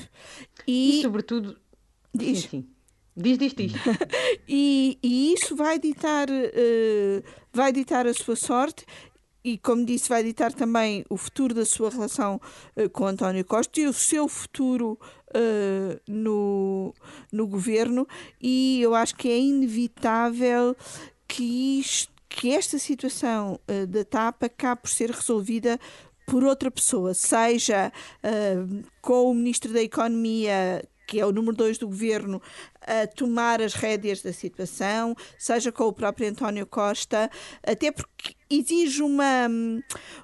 E, 0.67 0.99
e 0.99 1.01
sobretudo. 1.01 1.57
Diz. 2.13 2.43
Sim, 2.43 2.49
sim. 2.49 2.74
Diz, 3.17 3.37
diz, 3.37 3.53
diz. 3.53 3.71
e, 4.45 4.99
e 5.01 5.33
isso 5.33 5.55
vai 5.55 5.79
ditar, 5.79 6.29
uh, 6.29 7.23
vai 7.53 7.71
ditar 7.71 8.05
a 8.05 8.13
sua 8.13 8.35
sorte 8.35 8.85
e, 9.41 9.57
como 9.57 9.85
disse, 9.85 10.09
vai 10.09 10.21
ditar 10.21 10.51
também 10.51 11.05
o 11.09 11.15
futuro 11.15 11.53
da 11.53 11.63
sua 11.65 11.89
relação 11.89 12.41
uh, 12.75 12.89
com 12.89 13.07
António 13.07 13.45
Costa 13.45 13.79
e 13.79 13.87
o 13.87 13.93
seu 13.93 14.27
futuro 14.27 14.99
uh, 15.29 16.01
no, 16.05 16.93
no 17.31 17.47
governo. 17.47 18.05
E 18.41 18.81
eu 18.81 18.93
acho 18.93 19.15
que 19.15 19.29
é 19.29 19.39
inevitável 19.39 20.75
que, 21.25 21.79
isto, 21.79 22.11
que 22.27 22.51
esta 22.51 22.77
situação 22.77 23.57
da 23.87 24.03
TAP 24.03 24.43
acabe 24.43 24.81
por 24.81 24.89
ser 24.89 25.09
resolvida 25.09 25.79
por 26.27 26.43
outra 26.43 26.69
pessoa, 26.69 27.13
seja 27.13 27.93
com 29.01 29.31
o 29.31 29.33
Ministro 29.33 29.71
da 29.71 29.81
Economia 29.81 30.83
que 31.05 31.19
é 31.19 31.25
o 31.25 31.31
número 31.31 31.55
dois 31.55 31.77
do 31.77 31.87
governo, 31.87 32.41
a 32.85 33.07
tomar 33.07 33.61
as 33.61 33.73
rédeas 33.73 34.21
da 34.21 34.31
situação, 34.31 35.15
seja 35.37 35.71
com 35.71 35.85
o 35.85 35.93
próprio 35.93 36.29
António 36.29 36.65
Costa, 36.65 37.29
até 37.63 37.91
porque 37.91 38.35
exige 38.49 39.01
uma, 39.01 39.47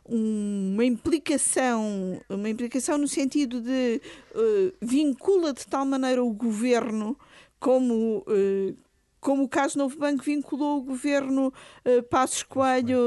uma 0.06 0.86
implicação, 0.86 2.22
uma 2.30 2.50
implicação 2.50 2.98
no 2.98 3.08
sentido 3.08 3.62
de 3.62 4.02
uh, 4.36 4.74
vincula 4.82 5.54
de 5.54 5.66
tal 5.66 5.86
maneira 5.86 6.24
o 6.24 6.32
governo 6.32 7.18
como 7.60 8.20
uh, 8.28 8.76
como 9.20 9.44
o 9.44 9.48
caso 9.48 9.78
Novo 9.78 9.98
Banco 9.98 10.24
vinculou 10.24 10.80
o 10.80 10.82
governo 10.82 11.54
uh, 11.86 12.04
Passos 12.10 12.42
Coelho, 12.42 13.00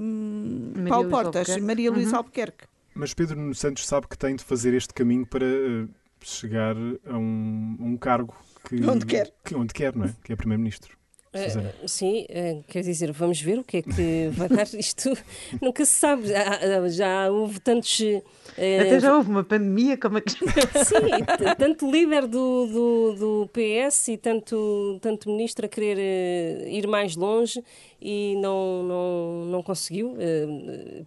um, 0.00 0.72
Paulo 0.88 1.08
Portas, 1.08 1.48
Albuquerque. 1.48 1.60
Maria 1.60 1.90
Luísa 1.90 2.10
uhum. 2.10 2.16
Albuquerque. 2.16 2.64
Mas 2.94 3.14
Pedro 3.14 3.36
Nuno 3.36 3.54
Santos 3.54 3.86
sabe 3.86 4.08
que 4.08 4.18
tem 4.18 4.34
de 4.34 4.42
fazer 4.42 4.74
este 4.74 4.92
caminho 4.92 5.24
para 5.24 5.46
uh, 5.46 5.88
chegar 6.20 6.76
a 7.06 7.16
um, 7.16 7.76
um 7.80 7.96
cargo 7.96 8.34
que, 8.68 8.86
onde 8.86 9.06
quer. 9.06 9.32
Que, 9.44 9.54
onde 9.54 9.72
quer, 9.74 9.94
não 9.94 10.06
é? 10.06 10.14
Que 10.24 10.32
é 10.32 10.36
Primeiro-Ministro. 10.36 10.96
Uh, 11.34 11.88
sim, 11.88 12.26
uh, 12.28 12.62
quer 12.68 12.82
dizer, 12.82 13.10
vamos 13.10 13.40
ver 13.40 13.58
o 13.58 13.64
que 13.64 13.78
é 13.78 13.82
que 13.82 14.28
vai 14.32 14.50
dar 14.50 14.66
isto. 14.78 15.16
Nunca 15.62 15.82
se 15.86 15.92
sabe. 15.92 16.28
Já, 16.28 16.88
já 16.88 17.30
houve 17.30 17.58
tantos. 17.58 17.98
Uh, 18.00 18.20
Até 18.80 19.00
já 19.00 19.16
houve 19.16 19.30
uma 19.30 19.42
pandemia, 19.42 19.96
como 19.96 20.18
é 20.18 20.20
que. 20.20 20.32
sim, 20.84 21.54
tanto 21.56 21.90
líder 21.90 22.26
do, 22.26 22.66
do, 22.66 23.12
do, 23.14 23.50
PS 23.50 24.08
e 24.08 24.18
tanto, 24.18 24.98
tanto 25.00 25.30
ministro 25.30 25.64
a 25.64 25.68
querer 25.70 26.68
ir 26.68 26.86
mais 26.86 27.16
longe 27.16 27.64
e 28.02 28.36
não, 28.36 28.82
não, 28.82 29.44
não 29.46 29.62
conseguiu. 29.62 30.16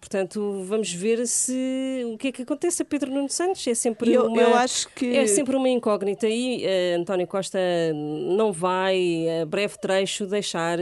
portanto, 0.00 0.62
vamos 0.64 0.92
ver 0.92 1.26
se 1.26 2.02
o 2.12 2.16
que 2.16 2.28
é 2.28 2.32
que 2.32 2.42
acontece 2.42 2.82
a 2.82 2.84
Pedro 2.84 3.10
Nuno 3.10 3.28
Santos. 3.28 3.66
É 3.66 3.74
sempre, 3.74 4.12
eu, 4.12 4.26
uma, 4.26 4.40
eu 4.40 4.54
acho 4.54 4.88
que... 4.94 5.16
é 5.16 5.26
sempre 5.26 5.54
uma 5.56 5.68
incógnita 5.68 6.26
e 6.28 6.64
António 6.98 7.26
Costa 7.26 7.58
não 7.92 8.52
vai, 8.52 9.26
a 9.42 9.46
breve 9.46 9.78
trecho 9.78 10.26
deixar 10.26 10.78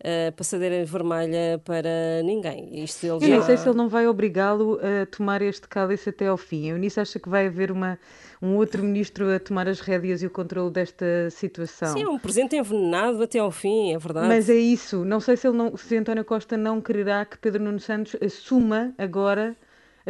uh, 0.00 0.32
passadeira 0.32 0.84
vermelha 0.84 1.60
para 1.64 2.22
ninguém. 2.24 2.82
Isto 2.82 3.04
ele 3.06 3.14
Eu 3.14 3.20
já... 3.20 3.36
não 3.36 3.42
sei 3.42 3.56
se 3.56 3.68
ele 3.68 3.76
não 3.76 3.88
vai 3.88 4.06
obrigá-lo 4.06 4.78
a 4.78 5.06
tomar 5.06 5.42
este 5.42 5.68
cálice 5.68 6.10
até 6.10 6.26
ao 6.26 6.36
fim. 6.36 6.70
Eu 6.70 6.78
nisso 6.78 7.00
acho 7.00 7.18
que 7.18 7.28
vai 7.28 7.46
haver 7.46 7.70
uma, 7.70 7.98
um 8.40 8.56
outro 8.56 8.82
ministro 8.82 9.30
a 9.34 9.38
tomar 9.38 9.68
as 9.68 9.80
rédeas 9.80 10.22
e 10.22 10.26
o 10.26 10.30
controle 10.30 10.70
desta 10.70 11.30
situação. 11.30 11.92
Sim, 11.92 12.02
é 12.02 12.08
um 12.08 12.18
presente 12.18 12.56
envenenado 12.56 13.22
até 13.22 13.38
ao 13.38 13.50
fim, 13.50 13.92
é 13.92 13.98
verdade. 13.98 14.28
Mas 14.28 14.48
é 14.48 14.56
isso. 14.56 15.04
Não 15.04 15.20
sei 15.20 15.36
se, 15.36 15.46
ele 15.46 15.56
não, 15.56 15.76
se 15.76 15.96
António 15.96 16.24
Costa 16.24 16.56
não 16.56 16.80
quererá 16.80 17.24
que 17.24 17.38
Pedro 17.38 17.62
Nuno 17.62 17.80
Santos 17.80 18.16
assuma 18.22 18.92
agora 18.98 19.56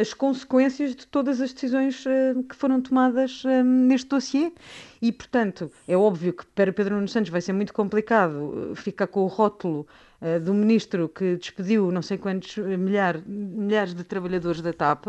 as 0.01 0.13
consequências 0.13 0.95
de 0.95 1.05
todas 1.05 1.39
as 1.39 1.53
decisões 1.53 2.03
uh, 2.05 2.43
que 2.43 2.55
foram 2.55 2.81
tomadas 2.81 3.43
uh, 3.45 3.63
neste 3.63 4.07
dossiê. 4.07 4.51
E, 5.01 5.11
portanto, 5.11 5.71
é 5.87 5.95
óbvio 5.95 6.33
que 6.33 6.45
para 6.47 6.73
Pedro 6.73 6.95
Nuno 6.95 7.07
Santos 7.07 7.29
vai 7.29 7.39
ser 7.39 7.53
muito 7.53 7.73
complicado 7.73 8.71
uh, 8.71 8.75
ficar 8.75 9.07
com 9.07 9.21
o 9.21 9.27
rótulo 9.27 9.87
do 10.45 10.53
ministro 10.53 11.09
que 11.09 11.35
despediu 11.35 11.91
não 11.91 12.03
sei 12.03 12.15
quantos 12.15 12.55
milhar, 12.55 13.19
milhares 13.25 13.91
de 13.95 14.03
trabalhadores 14.03 14.61
da 14.61 14.71
TAP, 14.71 15.07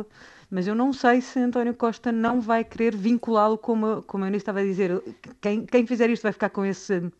mas 0.50 0.66
eu 0.66 0.74
não 0.74 0.90
sei 0.90 1.20
se 1.20 1.38
António 1.38 1.74
Costa 1.74 2.10
não 2.10 2.40
vai 2.40 2.64
querer 2.64 2.96
vinculá-lo, 2.96 3.58
como, 3.58 4.00
como 4.06 4.24
eu 4.24 4.34
estava 4.34 4.60
a 4.60 4.62
dizer. 4.62 5.02
Quem, 5.38 5.66
quem 5.66 5.86
fizer 5.86 6.08
isto 6.08 6.22
vai 6.22 6.32
ficar 6.32 6.48
com 6.48 6.64
esse 6.64 7.12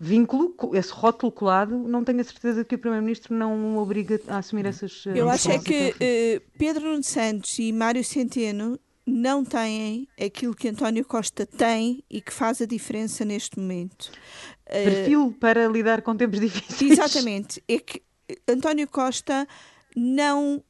vínculo, 0.00 0.54
esse 0.72 0.90
rótulo 0.90 1.30
colado, 1.30 1.76
não 1.76 2.02
tenho 2.02 2.22
a 2.22 2.24
certeza 2.24 2.64
que 2.64 2.74
o 2.74 2.78
Primeiro-Ministro 2.78 3.34
não 3.34 3.76
o 3.76 3.78
obriga 3.78 4.18
a 4.28 4.38
assumir 4.38 4.64
essas. 4.64 5.04
Eu 5.04 5.28
acho 5.28 5.50
é 5.50 5.58
que 5.58 5.90
uh, 5.90 6.58
Pedro 6.58 6.86
Nuno 6.86 7.02
Santos 7.02 7.58
e 7.58 7.70
Mário 7.70 8.02
Centeno 8.02 8.80
não 9.06 9.44
têm 9.44 10.08
aquilo 10.18 10.54
que 10.54 10.68
António 10.68 11.04
Costa 11.04 11.44
tem 11.44 12.02
e 12.08 12.22
que 12.22 12.32
faz 12.32 12.62
a 12.62 12.66
diferença 12.66 13.26
neste 13.26 13.58
momento. 13.58 14.10
Eh, 14.64 14.84
Perfil 14.84 15.26
uh, 15.26 15.32
para 15.32 15.68
lidar 15.68 16.00
com 16.00 16.16
tempos 16.16 16.40
difíceis. 16.40 16.92
Exatamente. 16.92 17.62
É 17.68 17.78
que 17.78 18.02
António 18.48 18.88
Costa 18.88 19.46
não 19.94 20.62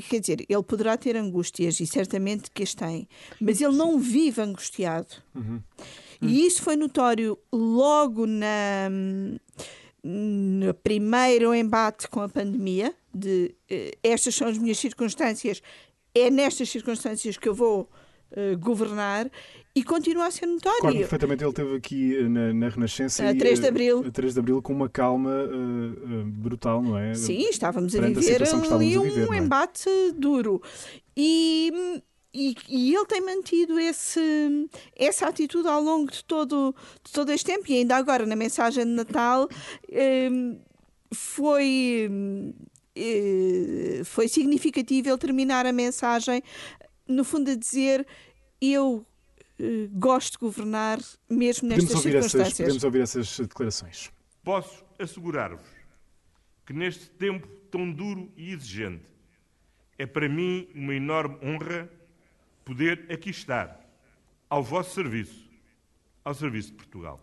quer 0.00 0.20
dizer, 0.20 0.46
ele 0.48 0.62
poderá 0.62 0.96
ter 0.96 1.16
angústias 1.16 1.80
e 1.80 1.86
certamente 1.86 2.52
que 2.52 2.62
as 2.62 2.72
tem, 2.72 3.08
mas 3.40 3.60
ele 3.60 3.74
não 3.74 3.98
vive 3.98 4.40
angustiado. 4.40 5.08
Uhum. 5.34 5.60
E 6.20 6.46
isso 6.46 6.62
foi 6.62 6.76
notório 6.76 7.38
logo 7.52 8.26
na, 8.26 8.90
no 10.02 10.74
primeiro 10.74 11.54
embate 11.54 12.08
com 12.08 12.20
a 12.20 12.28
pandemia, 12.28 12.94
de 13.14 13.54
uh, 13.70 13.98
estas 14.02 14.34
são 14.34 14.48
as 14.48 14.58
minhas 14.58 14.78
circunstâncias, 14.78 15.62
é 16.14 16.30
nestas 16.30 16.68
circunstâncias 16.70 17.36
que 17.36 17.48
eu 17.48 17.54
vou 17.54 17.88
uh, 18.32 18.58
governar 18.58 19.30
e 19.74 19.84
continua 19.84 20.26
a 20.26 20.30
ser 20.30 20.46
notório. 20.46 20.80
Claro, 20.80 20.96
perfeitamente. 20.96 21.44
Ele 21.44 21.50
esteve 21.50 21.76
aqui 21.76 22.16
eh, 22.16 22.28
na, 22.28 22.52
na 22.52 22.68
Renascença. 22.68 23.28
A 23.28 23.34
3 23.34 23.60
de 23.60 23.68
Abril. 23.68 24.04
A 24.04 24.10
3 24.10 24.34
de 24.34 24.40
Abril 24.40 24.60
com 24.60 24.72
uma 24.72 24.88
calma 24.88 25.30
uh, 25.30 26.24
brutal, 26.24 26.82
não 26.82 26.98
é? 26.98 27.14
Sim, 27.14 27.48
estávamos 27.48 27.94
a 27.94 28.00
viver 28.00 28.42
a 28.42 28.74
ali 28.74 28.98
um 28.98 29.02
viver, 29.02 29.32
é? 29.32 29.36
embate 29.36 29.88
duro. 30.16 30.60
E 31.16 32.02
e, 32.32 32.54
e, 32.68 32.94
ele 32.94 33.06
tem 33.06 33.20
mantido 33.22 33.78
esse, 33.78 34.68
essa 34.94 35.28
atitude 35.28 35.66
ao 35.66 35.82
longo 35.82 36.10
de 36.10 36.22
todo, 36.24 36.74
de 37.02 37.12
todo 37.12 37.32
este 37.32 37.46
tempo, 37.46 37.70
e 37.70 37.78
ainda 37.78 37.96
agora 37.96 38.26
na 38.26 38.36
mensagem 38.36 38.84
de 38.84 38.90
Natal 38.90 39.48
um, 40.30 40.60
foi, 41.12 42.08
uh, 42.96 44.04
foi 44.04 44.28
significativo 44.28 45.08
ele 45.08 45.18
terminar 45.18 45.64
a 45.64 45.72
mensagem, 45.72 46.42
no 47.06 47.24
fundo, 47.24 47.50
a 47.50 47.54
dizer: 47.54 48.06
Eu 48.60 49.06
uh, 49.58 49.88
gosto 49.92 50.32
de 50.32 50.38
governar, 50.38 51.00
mesmo 51.30 51.66
nestas 51.66 51.86
podemos 51.86 52.02
circunstâncias. 52.02 52.46
Essas, 52.46 52.58
podemos 52.58 52.84
ouvir 52.84 53.00
essas 53.00 53.38
declarações. 53.40 54.12
Posso 54.44 54.84
assegurar-vos 54.98 55.66
que 56.66 56.74
neste 56.74 57.08
tempo 57.10 57.48
tão 57.70 57.90
duro 57.90 58.30
e 58.36 58.52
exigente, 58.52 59.06
é 59.96 60.06
para 60.06 60.28
mim 60.28 60.68
uma 60.74 60.94
enorme 60.94 61.38
honra 61.42 61.97
poder 62.68 63.06
aqui 63.10 63.30
estar, 63.30 63.80
ao 64.50 64.62
vosso 64.62 64.94
serviço, 64.94 65.48
ao 66.22 66.34
serviço 66.34 66.68
de 66.68 66.74
Portugal. 66.74 67.18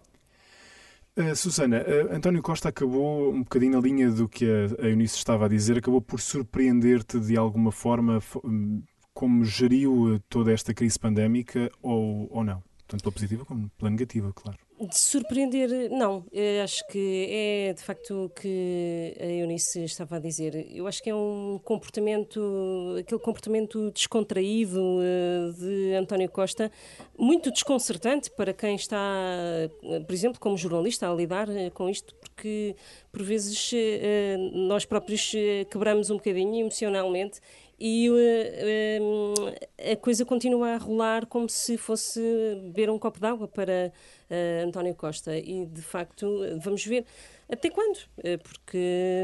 Uh, 1.16 1.36
Susana, 1.36 1.84
uh, 1.84 2.16
António 2.16 2.42
Costa 2.42 2.70
acabou 2.70 3.32
um 3.32 3.44
bocadinho 3.44 3.74
na 3.74 3.80
linha 3.80 4.10
do 4.10 4.28
que 4.28 4.44
a, 4.44 4.84
a 4.84 4.90
Eunice 4.90 5.18
estava 5.18 5.46
a 5.46 5.48
dizer, 5.48 5.78
acabou 5.78 6.02
por 6.02 6.20
surpreender-te 6.20 7.20
de 7.20 7.38
alguma 7.38 7.72
forma 7.72 8.20
hum, 8.44 8.82
como 9.14 9.46
geriu 9.46 10.20
toda 10.28 10.52
esta 10.52 10.74
crise 10.74 10.98
pandémica 10.98 11.72
ou, 11.80 12.28
ou 12.32 12.44
não? 12.44 12.64
Tanto 12.88 13.04
pela 13.04 13.14
positiva 13.14 13.46
como 13.46 13.70
pela 13.78 13.92
negativa, 13.92 14.34
claro. 14.34 14.58
De 14.78 14.98
surpreender, 14.98 15.90
não. 15.90 16.26
Eu 16.34 16.62
acho 16.62 16.86
que 16.88 17.28
é 17.30 17.74
de 17.74 17.82
facto 17.82 18.26
o 18.26 18.30
que 18.30 19.16
a 19.22 19.26
Eunice 19.26 19.86
estava 19.86 20.18
a 20.18 20.20
dizer. 20.20 20.68
Eu 20.70 20.86
acho 20.86 21.02
que 21.02 21.10
é 21.10 21.16
um 21.16 21.58
comportamento, 21.64 22.98
aquele 23.00 23.22
comportamento 23.22 23.90
descontraído 23.92 24.82
uh, 24.82 25.54
de 25.54 25.94
António 25.94 26.30
Costa, 26.30 26.70
muito 27.18 27.52
desconcertante 27.52 28.30
para 28.30 28.52
quem 28.52 28.76
está, 28.76 29.00
por 30.06 30.14
exemplo, 30.14 30.42
como 30.42 30.58
jornalista, 30.58 31.10
a 31.10 31.16
lidar 31.16 31.48
uh, 31.48 31.72
com 31.74 31.90
isto, 31.90 32.14
porque 32.16 32.76
por 33.14 33.24
vezes 33.24 33.72
nós 34.52 34.84
próprios 34.84 35.32
quebramos 35.72 36.10
um 36.10 36.16
bocadinho 36.16 36.60
emocionalmente 36.60 37.40
e 37.80 38.10
uh, 38.10 39.92
a 39.92 39.96
coisa 39.98 40.24
continua 40.24 40.76
a 40.76 40.78
rolar 40.78 41.26
como 41.26 41.50
se 41.50 41.78
fosse 41.78 42.22
beber 42.64 42.90
um 42.90 42.98
copo 42.98 43.20
d'água 43.20 43.48
para 43.48 43.92
uh, 44.30 44.68
António 44.68 44.96
Costa. 44.96 45.38
E 45.38 45.66
de 45.66 45.82
facto, 45.82 46.40
vamos 46.62 46.86
ver 46.86 47.06
até 47.48 47.70
quando? 47.70 48.00
Eh, 48.24 48.38
porque 48.38 49.24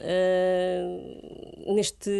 uh, 0.00 1.74
neste 1.74 2.10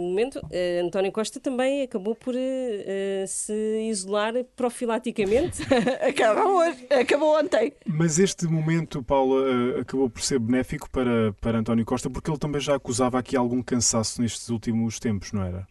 momento 0.00 0.36
uh, 0.36 0.86
António 0.86 1.12
Costa 1.12 1.38
também 1.38 1.82
acabou 1.82 2.14
por 2.14 2.34
uh, 2.34 3.26
se 3.26 3.52
isolar 3.90 4.32
profilaticamente. 4.56 5.62
acabou 6.08 6.56
hoje, 6.56 6.86
acabou 6.88 7.38
ontem. 7.38 7.74
Mas 7.86 8.18
este 8.18 8.46
momento, 8.46 9.02
Paula, 9.02 9.80
acabou 9.80 10.08
por 10.08 10.22
ser 10.22 10.38
benéfico 10.38 10.88
para, 10.90 11.34
para 11.34 11.58
António 11.58 11.84
Costa 11.84 12.08
porque 12.08 12.30
ele 12.30 12.38
também 12.38 12.60
já 12.60 12.74
acusava 12.74 13.18
aqui 13.18 13.36
algum 13.36 13.62
cansaço 13.62 14.22
nestes 14.22 14.48
últimos 14.48 14.98
tempos, 14.98 15.32
não 15.32 15.42
era? 15.42 15.66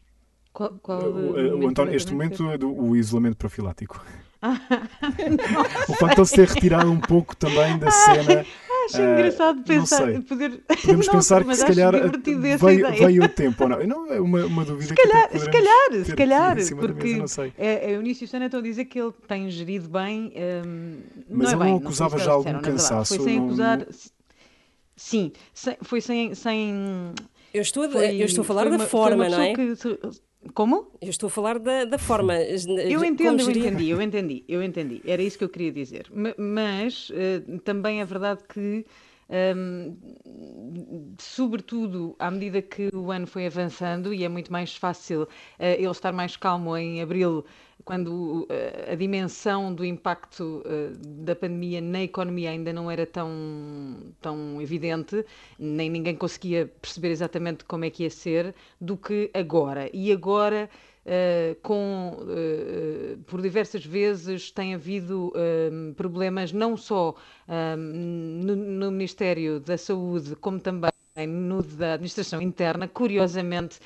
Qual, 0.54 0.78
qual 0.80 1.02
o, 1.02 1.64
o, 1.64 1.68
António, 1.68 1.96
este 1.96 2.12
momento 2.12 2.52
é 2.52 2.58
do 2.58 2.72
o 2.72 2.96
isolamento 2.96 3.38
profilático. 3.38 4.06
O 5.88 5.94
facto 5.94 6.16
de 6.16 6.22
ele 6.22 6.28
se 6.28 6.36
ter 6.36 6.48
retirado 6.48 6.92
um 6.92 7.00
pouco 7.00 7.36
também 7.36 7.78
da 7.78 7.92
cena 7.92 8.46
Acho 8.86 9.02
uh, 9.02 9.14
engraçado 9.14 9.64
pensar. 9.64 10.22
Poder... 10.24 10.64
Podemos 10.82 11.08
não, 11.08 11.14
pensar 11.14 11.44
que 11.44 11.56
se 11.56 11.66
calhar 11.66 11.94
veio, 11.94 12.92
veio, 12.92 13.24
o 13.24 13.30
tempo 13.30 13.64
ou 13.64 13.70
não. 13.70 13.88
não 13.88 14.12
é 14.12 14.20
uma, 14.20 14.46
uma 14.46 14.66
dúvida 14.66 14.88
se 14.88 14.96
calhar, 14.96 15.30
que 15.30 15.40
se 15.40 15.50
calhar, 15.50 16.06
se 16.06 16.16
calhar, 16.16 16.58
porque 16.80 17.16
mesa, 17.16 17.52
é, 17.58 17.94
é, 17.94 17.98
o 17.98 18.02
início 18.02 18.28
Sana 18.28 18.46
estão 18.46 18.60
a 18.60 18.64
dizer 18.64 18.86
que 18.86 19.00
ele 19.00 19.14
tem 19.28 19.50
gerido 19.50 19.88
bem. 19.88 20.34
Um, 20.36 20.98
Mas 21.30 21.54
não 21.54 21.62
ele 21.62 21.72
não 21.72 21.78
acusava 21.78 22.18
já 22.18 22.32
algum 22.32 22.60
cansaço. 22.60 23.16
Foi 23.16 23.24
sem 23.24 23.38
acusar. 23.40 23.86
Sim, 24.96 25.32
foi 25.84 26.02
sem. 26.02 26.36
sem 26.36 27.14
eu 27.54 27.62
estou, 27.62 27.84
a, 27.84 27.90
foi, 27.90 28.22
eu 28.22 28.26
estou 28.26 28.44
a 28.44 28.46
falar 28.46 28.64
da 28.70 28.76
uma, 28.78 28.86
forma, 28.86 29.28
não 29.28 29.42
é? 29.42 29.54
Que, 29.54 29.76
como? 30.54 30.92
Eu 31.02 31.10
estou 31.10 31.28
a 31.28 31.30
falar 31.30 31.60
da, 31.60 31.86
da 31.86 31.98
forma. 31.98 32.36
Eu 32.36 33.04
entendo, 33.04 33.42
eu 33.42 33.50
entendi, 33.50 33.90
eu 33.90 34.02
entendi, 34.02 34.44
eu 34.48 34.64
entendi. 34.64 35.02
Era 35.06 35.22
isso 35.22 35.38
que 35.38 35.44
eu 35.44 35.50
queria 35.50 35.72
dizer. 35.72 36.08
Mas 36.38 37.10
uh, 37.10 37.60
também 37.60 38.02
é 38.02 38.06
verdade 38.06 38.42
que, 38.48 38.86
um, 39.56 39.96
sobretudo 41.20 42.16
à 42.18 42.32
medida 42.32 42.62
que 42.62 42.90
o 42.94 43.12
ano 43.12 43.28
foi 43.28 43.46
avançando, 43.46 44.14
e 44.14 44.24
é 44.24 44.30
muito 44.30 44.52
mais 44.52 44.76
fácil 44.76 45.24
uh, 45.24 45.28
ele 45.60 45.88
estar 45.88 46.12
mais 46.12 46.36
calmo 46.36 46.76
em 46.76 47.02
abril 47.02 47.46
quando 47.84 48.48
a 48.92 48.96
dimensão 48.96 49.74
do 49.74 49.84
impacto 49.86 50.64
uh, 50.66 50.98
da 51.24 51.36
pandemia 51.36 51.82
na 51.82 52.04
economia 52.04 52.52
ainda 52.52 52.72
não 52.74 52.90
era 52.90 53.06
tão, 53.06 54.14
tão 54.22 54.62
evidente, 54.62 55.26
nem 55.58 55.90
ninguém 55.90 56.16
conseguia 56.16 56.72
perceber 56.82 57.10
exatamente 57.10 57.66
como 57.66 57.86
é 57.86 57.90
que 57.90 58.04
ia 58.04 58.10
ser, 58.10 58.54
do 58.80 58.98
que 58.98 59.30
agora. 59.34 59.90
E 59.94 60.12
agora. 60.12 60.70
Uh, 61.04 61.60
com, 61.64 62.16
uh, 62.20 63.18
por 63.24 63.42
diversas 63.42 63.84
vezes 63.84 64.52
tem 64.52 64.76
havido 64.76 65.34
problemas 65.98 66.54
não 66.54 66.78
só 66.78 67.16
no, 67.76 68.92
Ministério 68.92 69.60
da 69.60 69.80
Saúde, 69.80 70.36
como 70.36 70.60
também 70.60 70.92
no 71.28 71.62
da 71.62 71.94
Administração 71.94 72.42
Interna. 72.42 72.88
Curiosamente, 72.88 73.80
eh, 73.82 73.86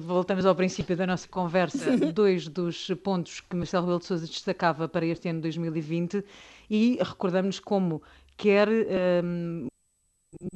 voltamos 0.00 0.44
ao 0.44 0.54
princípio 0.54 0.96
da 0.96 1.06
nossa 1.06 1.28
conversa, 1.28 1.96
dois 2.12 2.48
dos 2.48 2.88
pontos 3.02 3.40
que 3.40 3.54
Marcelo 3.54 3.84
Rebelo 3.84 4.00
de 4.00 4.06
Sousa 4.06 4.26
destacava 4.26 4.88
para 4.88 5.06
este 5.06 5.28
ano 5.28 5.40
2020 5.40 6.24
e 6.68 6.98
recordamos 7.00 7.60
como 7.60 8.02
quer 8.36 8.68
um, 8.68 9.68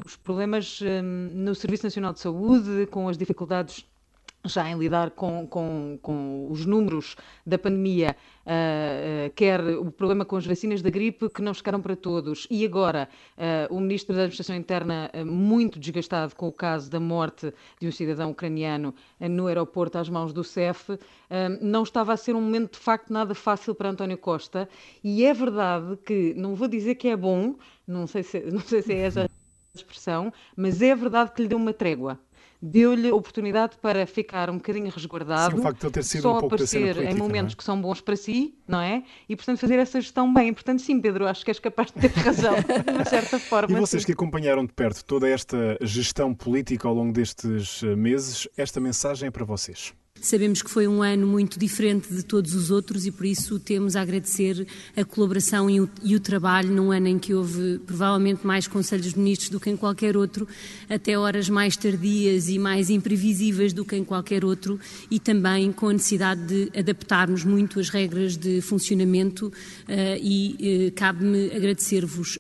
os 0.04 0.16
problemas 0.16 0.80
um, 0.82 1.28
no 1.34 1.54
Serviço 1.54 1.84
Nacional 1.84 2.12
de 2.12 2.20
Saúde, 2.20 2.86
com 2.86 3.08
as 3.08 3.16
dificuldades 3.16 3.86
já 4.44 4.68
em 4.68 4.76
lidar 4.76 5.10
com, 5.10 5.46
com, 5.46 5.98
com 6.02 6.48
os 6.50 6.66
números 6.66 7.16
da 7.46 7.58
pandemia, 7.58 8.16
uh, 8.44 9.28
uh, 9.28 9.32
quer 9.34 9.60
o 9.60 9.90
problema 9.90 10.24
com 10.24 10.36
as 10.36 10.44
vacinas 10.44 10.82
da 10.82 10.90
gripe, 10.90 11.28
que 11.28 11.40
não 11.40 11.54
chegaram 11.54 11.80
para 11.80 11.94
todos, 11.94 12.46
e 12.50 12.64
agora 12.64 13.08
uh, 13.36 13.74
o 13.74 13.80
Ministro 13.80 14.14
da 14.14 14.22
Administração 14.22 14.56
Interna, 14.56 15.10
muito 15.24 15.78
desgastado 15.78 16.34
com 16.34 16.48
o 16.48 16.52
caso 16.52 16.90
da 16.90 16.98
morte 16.98 17.52
de 17.80 17.86
um 17.86 17.92
cidadão 17.92 18.30
ucraniano 18.30 18.94
no 19.20 19.46
aeroporto 19.46 19.98
às 19.98 20.08
mãos 20.08 20.32
do 20.32 20.42
CEF, 20.42 20.98
não 21.60 21.82
estava 21.82 22.12
a 22.12 22.16
ser 22.16 22.34
um 22.34 22.40
momento 22.40 22.72
de 22.72 22.78
facto 22.78 23.12
nada 23.12 23.34
fácil 23.34 23.74
para 23.74 23.90
António 23.90 24.18
Costa, 24.18 24.68
e 25.02 25.24
é 25.24 25.32
verdade 25.32 25.96
que, 26.04 26.34
não 26.34 26.54
vou 26.54 26.68
dizer 26.68 26.96
que 26.96 27.08
é 27.08 27.16
bom, 27.16 27.56
não 27.86 28.06
sei 28.06 28.22
se, 28.22 28.40
não 28.50 28.60
sei 28.60 28.82
se 28.82 28.92
é 28.92 28.98
essa 28.98 29.22
a 29.24 29.28
expressão, 29.74 30.32
mas 30.56 30.82
é 30.82 30.94
verdade 30.94 31.32
que 31.32 31.42
lhe 31.42 31.48
deu 31.48 31.58
uma 31.58 31.72
trégua 31.72 32.18
deu-lhe 32.62 33.10
oportunidade 33.10 33.76
para 33.78 34.06
ficar 34.06 34.48
um 34.48 34.54
bocadinho 34.54 34.88
resguardado, 34.88 35.56
Sim, 35.56 35.60
o 35.60 35.62
facto 35.62 35.80
de 35.80 35.86
ele 35.86 35.92
ter 35.92 36.04
sido 36.04 36.22
só 36.22 36.28
um 36.28 36.40
pouco 36.40 36.54
aparecer 36.54 36.94
política, 36.94 37.10
em 37.10 37.14
momentos 37.14 37.54
é? 37.54 37.56
que 37.56 37.64
são 37.64 37.80
bons 37.80 38.00
para 38.00 38.14
si, 38.14 38.54
não 38.68 38.80
é? 38.80 39.02
E, 39.28 39.34
portanto, 39.34 39.58
fazer 39.58 39.78
essa 39.80 40.00
gestão 40.00 40.32
bem. 40.32 40.54
Portanto, 40.54 40.80
sim, 40.80 41.00
Pedro, 41.00 41.26
acho 41.26 41.44
que 41.44 41.50
és 41.50 41.58
capaz 41.58 41.90
de 41.90 42.00
ter 42.00 42.12
razão, 42.20 42.54
de 42.86 42.90
uma 42.92 43.04
certa 43.04 43.40
forma. 43.40 43.76
E 43.76 43.80
vocês 43.80 44.02
sim. 44.02 44.06
que 44.06 44.12
acompanharam 44.12 44.64
de 44.64 44.72
perto 44.72 45.04
toda 45.04 45.28
esta 45.28 45.76
gestão 45.80 46.32
política 46.32 46.86
ao 46.86 46.94
longo 46.94 47.12
destes 47.12 47.82
eh, 47.82 47.96
meses, 47.96 48.46
esta 48.56 48.78
mensagem 48.80 49.26
é 49.26 49.30
para 49.30 49.44
vocês. 49.44 49.92
Sabemos 50.22 50.62
que 50.62 50.70
foi 50.70 50.86
um 50.86 51.02
ano 51.02 51.26
muito 51.26 51.58
diferente 51.58 52.14
de 52.14 52.22
todos 52.22 52.54
os 52.54 52.70
outros 52.70 53.04
e 53.06 53.10
por 53.10 53.26
isso 53.26 53.58
temos 53.58 53.96
a 53.96 54.02
agradecer 54.02 54.64
a 54.96 55.04
colaboração 55.04 55.68
e 55.68 55.80
o, 55.80 55.90
e 56.00 56.14
o, 56.14 56.20
trabalho 56.20 56.70
num 56.70 56.92
ano 56.92 57.08
em 57.08 57.18
que 57.18 57.34
houve 57.34 57.80
provavelmente 57.84 58.46
mais 58.46 58.68
Conselhos 58.68 59.14
de 59.14 59.18
Ministros 59.18 59.50
do 59.50 59.58
que 59.58 59.68
em 59.68 59.76
qualquer 59.76 60.16
outro, 60.16 60.46
até 60.88 61.18
horas 61.18 61.48
mais 61.48 61.76
tardias 61.76 62.48
e 62.48 62.56
mais 62.56 62.88
imprevisíveis 62.88 63.72
do 63.72 63.84
que 63.84 63.96
em 63.96 64.04
qualquer 64.04 64.44
outro 64.44 64.78
e 65.10 65.18
também 65.18 65.72
com 65.72 65.88
a 65.88 65.92
necessidade 65.92 66.40
de 66.46 66.78
adaptarmos 66.78 67.44
muito 67.44 67.80
as 67.80 67.88
regras 67.88 68.36
de 68.36 68.60
funcionamento 68.60 69.48
uh, 69.48 69.52
e 70.22 70.88
uh, 70.88 70.92
cabe-me 70.92 71.50
agradecer-vos. 71.50 72.38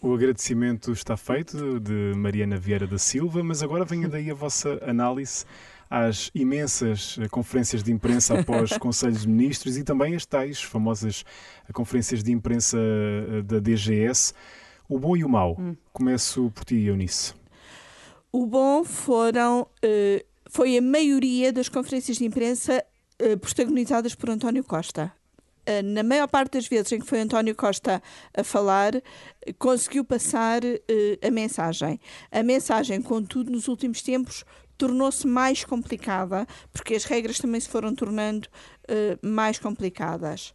O 0.00 0.14
agradecimento 0.14 0.92
está 0.92 1.16
feito 1.16 1.80
de 1.80 2.12
Mariana 2.14 2.58
Vieira 2.58 2.86
da 2.86 2.98
Silva, 2.98 3.42
mas 3.42 3.62
agora 3.62 3.84
venha 3.84 4.06
daí 4.08 4.30
a 4.30 4.34
vossa 4.34 4.78
análise 4.86 5.46
às 5.88 6.30
imensas 6.34 7.16
eh, 7.20 7.28
conferências 7.28 7.82
de 7.82 7.92
imprensa 7.92 8.38
após 8.38 8.76
Conselhos 8.78 9.22
de 9.22 9.28
Ministros 9.28 9.76
e 9.76 9.84
também 9.84 10.14
as 10.14 10.26
tais 10.26 10.60
famosas 10.60 11.24
eh, 11.68 11.72
conferências 11.72 12.22
de 12.22 12.30
imprensa 12.30 12.76
eh, 12.76 13.42
da 13.42 13.58
DGS. 13.58 14.34
O 14.88 14.98
bom 14.98 15.16
e 15.16 15.24
o 15.24 15.28
mau. 15.28 15.56
Hum. 15.58 15.74
Começo 15.92 16.50
por 16.54 16.64
ti, 16.64 16.76
Eunice. 16.76 17.34
O 18.30 18.46
bom 18.46 18.84
foram, 18.84 19.66
foi 20.50 20.76
a 20.76 20.82
maioria 20.82 21.50
das 21.50 21.70
conferências 21.70 22.18
de 22.18 22.24
imprensa 22.26 22.84
protagonizadas 23.40 24.14
por 24.14 24.28
António 24.28 24.62
Costa 24.62 25.10
na 25.84 26.02
maior 26.02 26.28
parte 26.28 26.52
das 26.52 26.66
vezes 26.66 26.92
em 26.92 27.00
que 27.00 27.06
foi 27.06 27.20
António 27.20 27.54
Costa 27.54 28.02
a 28.34 28.44
falar, 28.44 28.92
conseguiu 29.58 30.04
passar 30.04 30.64
uh, 30.64 31.26
a 31.26 31.30
mensagem. 31.30 32.00
A 32.30 32.42
mensagem, 32.42 33.02
contudo, 33.02 33.50
nos 33.50 33.68
últimos 33.68 34.02
tempos 34.02 34.44
tornou-se 34.78 35.26
mais 35.26 35.64
complicada, 35.64 36.46
porque 36.72 36.94
as 36.94 37.04
regras 37.04 37.38
também 37.38 37.60
se 37.60 37.68
foram 37.68 37.94
tornando 37.94 38.48
uh, 38.88 39.26
mais 39.26 39.58
complicadas. 39.58 40.52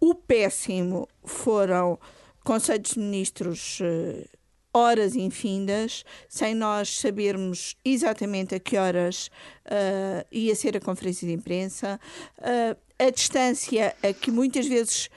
O 0.00 0.14
péssimo 0.14 1.08
foram 1.24 1.98
conselhos 2.44 2.90
de 2.90 2.98
ministros 2.98 3.80
horas 4.72 5.14
infindas, 5.14 6.04
sem 6.28 6.54
nós 6.54 6.98
sabermos 6.98 7.76
exatamente 7.84 8.54
a 8.54 8.60
que 8.60 8.76
horas 8.76 9.28
uh, 9.66 10.26
ia 10.30 10.54
ser 10.54 10.76
a 10.76 10.80
conferência 10.80 11.26
de 11.26 11.34
imprensa, 11.34 12.00
a 12.98 13.10
distância 13.10 13.94
a 14.02 14.12
que 14.12 14.30
muitas 14.30 14.66
vezes 14.66 15.10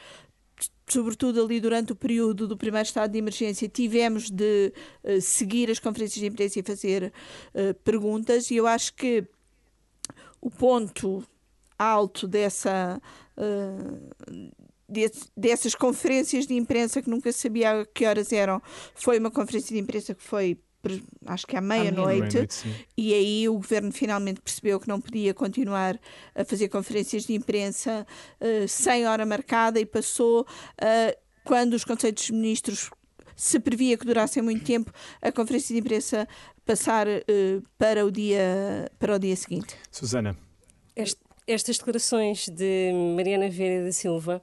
sobretudo 0.88 1.44
ali 1.44 1.60
durante 1.60 1.92
o 1.92 1.96
período 1.96 2.48
do 2.48 2.56
primeiro 2.56 2.86
estado 2.86 3.12
de 3.12 3.18
emergência, 3.18 3.68
tivemos 3.68 4.30
de 4.30 4.72
uh, 5.04 5.20
seguir 5.20 5.70
as 5.72 5.80
conferências 5.80 6.20
de 6.20 6.28
imprensa 6.28 6.60
e 6.60 6.64
fazer 6.64 7.12
uh, 7.54 7.74
perguntas, 7.84 8.52
e 8.52 8.56
eu 8.56 8.68
acho 8.68 8.94
que 8.94 9.26
o 10.40 10.50
ponto 10.50 11.24
alto 11.78 12.28
dessa. 12.28 13.02
Uh, 13.38 14.65
dessas 15.36 15.74
conferências 15.74 16.46
de 16.46 16.56
imprensa 16.56 17.02
que 17.02 17.10
nunca 17.10 17.32
sabia 17.32 17.82
a 17.82 17.86
que 17.86 18.06
horas 18.06 18.32
eram, 18.32 18.62
foi 18.94 19.18
uma 19.20 19.32
conferência 19.32 19.74
de 19.74 19.82
imprensa 19.82 20.14
que 20.14 20.24
foi 20.24 20.60
acho 21.26 21.48
que 21.48 21.58
à 21.58 21.62
meia-noite, 21.62 22.38
meia 22.38 22.48
e 22.96 23.14
aí 23.14 23.50
o 23.50 23.54
governo 23.54 23.92
finalmente 23.92 24.40
percebeu 24.40 24.80
que 24.80 24.88
não 24.88 25.02
podia 25.02 25.34
continuar 25.34 26.00
a 26.36 26.46
fazer 26.46 26.70
conferências 26.70 27.24
de 27.26 27.34
imprensa 27.34 28.06
uh, 28.40 28.68
sem 28.68 29.08
hora 29.08 29.26
marcada 29.26 29.80
e 29.80 29.86
passou, 29.86 30.42
uh, 30.42 31.18
quando 31.44 31.74
os 31.74 31.84
Conselhos 31.84 32.22
de 32.22 32.34
Ministros 32.34 32.92
se 33.36 33.60
previa 33.60 33.98
que 33.98 34.06
durassem 34.06 34.42
muito 34.44 34.64
tempo, 34.64 34.92
a 35.22 35.32
conferência 35.32 35.74
de 35.74 35.82
imprensa 35.82 36.28
passar 36.66 37.08
uh, 37.08 37.64
para, 37.78 38.06
o 38.06 38.12
dia, 38.12 38.90
para 39.00 39.16
o 39.16 39.20
dia 39.20 39.36
seguinte. 39.36 39.76
Susana. 39.92 40.38
Este, 40.96 41.20
estas 41.48 41.78
declarações 41.78 42.48
de 42.50 42.92
Mariana 43.16 43.50
Vieira 43.50 43.84
da 43.84 43.92
Silva 43.92 44.42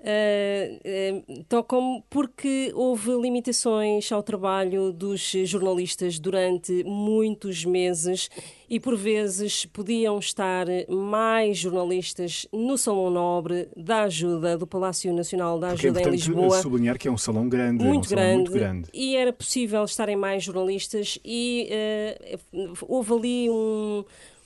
Uh, 0.00 1.42
tocam 1.48 2.04
porque 2.08 2.70
houve 2.72 3.10
limitações 3.20 4.12
ao 4.12 4.22
trabalho 4.22 4.92
dos 4.92 5.32
jornalistas 5.44 6.20
durante 6.20 6.84
muitos 6.84 7.64
meses 7.64 8.30
e 8.70 8.78
por 8.78 8.96
vezes 8.96 9.66
podiam 9.66 10.20
estar 10.20 10.66
mais 10.88 11.58
jornalistas 11.58 12.46
no 12.52 12.78
Salão 12.78 13.10
Nobre 13.10 13.68
da 13.76 14.04
Ajuda 14.04 14.56
do 14.56 14.68
Palácio 14.68 15.12
Nacional 15.12 15.58
da 15.58 15.70
Ajuda 15.70 15.94
porque 15.94 16.08
é 16.08 16.12
em 16.12 16.14
Lisboa. 16.14 16.62
sublinhar 16.62 16.96
que 16.96 17.08
é 17.08 17.10
um 17.10 17.18
salão 17.18 17.48
grande, 17.48 17.84
muito, 17.84 18.06
um 18.06 18.08
grande, 18.08 18.36
muito 18.36 18.52
grande 18.52 18.88
e 18.94 19.16
era 19.16 19.32
possível 19.32 19.82
estarem 19.82 20.14
mais 20.14 20.44
jornalistas 20.44 21.18
e 21.24 21.68
uh, 22.52 22.72
houve 22.86 23.12
ali 23.12 23.50
um 23.50 24.04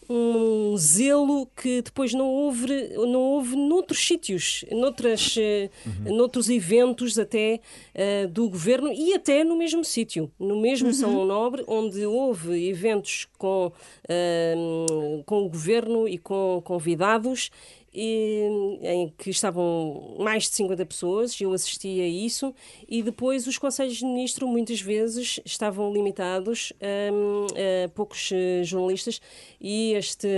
um 0.09 0.77
zelo 0.77 1.47
que 1.57 1.83
depois 1.83 2.12
não 2.12 2.27
houve, 2.27 2.67
não 2.97 3.21
houve 3.21 3.57
noutros 3.57 4.05
sítios, 4.07 4.65
noutras, 4.71 5.37
uhum. 5.37 6.17
noutros 6.17 6.49
eventos 6.49 7.19
até 7.19 7.61
uh, 7.95 8.29
do 8.29 8.49
governo 8.49 8.93
e 8.93 9.15
até 9.15 9.45
no 9.45 9.57
mesmo 9.57 9.85
sítio, 9.85 10.31
no 10.38 10.61
mesmo 10.61 10.88
uhum. 10.88 10.95
Salão 10.95 11.25
Nobre, 11.25 11.65
onde 11.67 12.05
houve 12.05 12.69
eventos 12.69 13.27
com, 13.38 13.67
uh, 13.69 15.25
com 15.25 15.45
o 15.45 15.49
governo 15.49 16.09
e 16.09 16.19
com 16.19 16.61
convidados 16.65 17.51
e, 17.94 18.78
em 18.83 19.12
que 19.16 19.31
estavam 19.31 20.16
mais 20.18 20.44
de 20.44 20.55
50 20.55 20.87
pessoas, 20.87 21.40
eu 21.40 21.52
assisti 21.52 22.00
a 22.00 22.07
isso, 22.07 22.55
e 22.88 23.02
depois 23.02 23.46
os 23.46 23.59
conselhos 23.59 23.96
de 23.96 24.05
ministro 24.05 24.46
muitas 24.46 24.81
vezes 24.81 25.40
estavam 25.44 25.92
limitados 25.92 26.72
a, 26.81 27.85
a 27.85 27.88
poucos 27.88 28.31
eh, 28.33 28.62
jornalistas 28.64 29.20
e 29.61 29.92
este, 29.94 30.28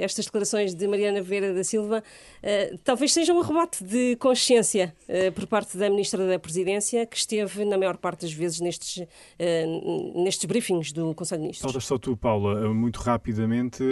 estas 0.00 0.26
declarações 0.26 0.74
de 0.74 0.86
Mariana 0.86 1.22
Vera 1.22 1.52
da 1.52 1.64
Silva 1.64 2.02
uh, 2.42 2.78
talvez 2.84 3.12
sejam 3.12 3.38
um 3.38 3.40
rebate 3.40 3.82
de 3.82 4.16
consciência 4.16 4.94
uh, 5.08 5.32
por 5.32 5.46
parte 5.46 5.76
da 5.76 5.88
Ministra 5.90 6.26
da 6.26 6.38
Presidência, 6.38 7.06
que 7.06 7.16
esteve 7.16 7.64
na 7.64 7.76
maior 7.76 7.96
parte 7.96 8.22
das 8.22 8.32
vezes 8.32 8.60
nestes, 8.60 8.98
uh, 8.98 10.22
nestes 10.22 10.44
briefings 10.44 10.92
do 10.92 11.14
Conselho 11.14 11.40
de 11.40 11.42
Ministros. 11.42 11.62
Talvez 11.72 11.84
só 11.84 11.98
tu, 11.98 12.16
Paula, 12.16 12.72
muito 12.72 12.98
rapidamente. 12.98 13.82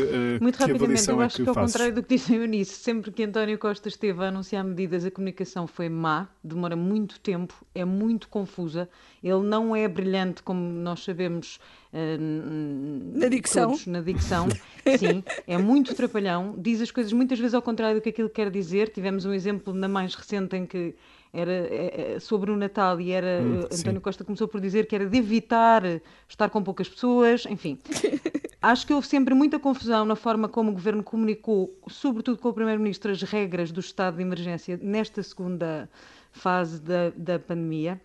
muito 0.41 0.57
rapidamente, 0.57 1.09
eu 1.09 1.23
é 1.23 1.25
acho 1.25 1.37
que, 1.37 1.43
que 1.43 1.49
ao 1.49 1.55
contrário 1.55 1.95
do 1.95 2.03
que 2.03 2.17
disse 2.17 2.33
a 2.33 2.37
Eunice, 2.37 2.75
sempre 2.75 3.06
que 3.13 3.23
António 3.23 3.59
Costa 3.59 3.89
esteve 3.89 4.25
a 4.25 4.29
anunciar 4.29 4.65
medidas, 4.65 5.05
a 5.05 5.11
comunicação 5.11 5.67
foi 5.67 5.89
má, 5.89 6.29
demora 6.43 6.77
muito 6.77 7.21
tempo, 7.21 7.55
é 7.75 7.85
muito 7.85 8.29
confusa. 8.29 8.89
Ele 9.23 9.43
não 9.43 9.75
é 9.75 9.87
brilhante, 9.89 10.43
como 10.43 10.61
nós 10.61 11.03
sabemos, 11.03 11.59
uh, 11.93 13.19
na 13.19 13.29
dicção. 13.29 13.71
Todos, 13.71 13.87
na 13.87 14.01
dicção. 14.01 14.49
Sim, 14.99 15.25
é 15.47 15.59
muito 15.59 15.95
trapalhão, 15.95 16.55
diz 16.59 16.81
as 16.81 16.91
coisas 16.91 17.13
muitas 17.13 17.39
vezes 17.39 17.55
ao 17.55 17.63
contrário 17.63 17.99
do 17.99 18.03
que 18.03 18.11
aquilo 18.11 18.31
quer 18.31 18.51
dizer. 18.51 18.89
Tivemos 18.91 19.25
um 19.25 19.33
exemplo 19.33 19.73
na 19.73 19.89
mais 19.89 20.15
recente 20.15 20.57
em 20.57 20.67
que 20.67 20.95
era 21.33 21.53
é, 21.53 22.15
é, 22.15 22.21
sobre 22.21 22.51
o 22.51 22.57
Natal 22.57 22.99
e 23.01 23.13
era 23.13 23.43
hum, 23.43 23.61
eh, 23.71 23.75
António 23.75 24.01
Costa 24.01 24.25
começou 24.25 24.49
por 24.49 24.59
dizer 24.61 24.87
que 24.87 24.95
era 24.95 25.05
de 25.05 25.19
evitar 25.19 25.83
estar 26.27 26.49
com 26.49 26.63
poucas 26.63 26.89
pessoas, 26.89 27.45
enfim. 27.47 27.79
Acho 28.61 28.87
que 28.87 28.93
houve 28.93 29.07
sempre 29.07 29.35
muita 29.35 29.59
confusão 29.59 30.05
na 30.05 30.17
forma 30.17 30.49
como 30.49 30.71
o 30.71 30.75
governo 30.75 31.03
comunicou, 31.03 31.79
sobretudo 31.89 32.39
com 32.39 32.49
o 32.49 32.53
primeiro-ministro, 32.53 33.13
as 33.13 33.23
regras 33.23 33.71
do 33.71 33.81
estado 33.81 34.17
de 34.17 34.23
emergência 34.23 34.79
nesta 34.83 35.23
segunda 35.23 35.89
fase 36.33 36.81
da, 36.81 37.11
da 37.11 37.39
pandemia. 37.39 38.01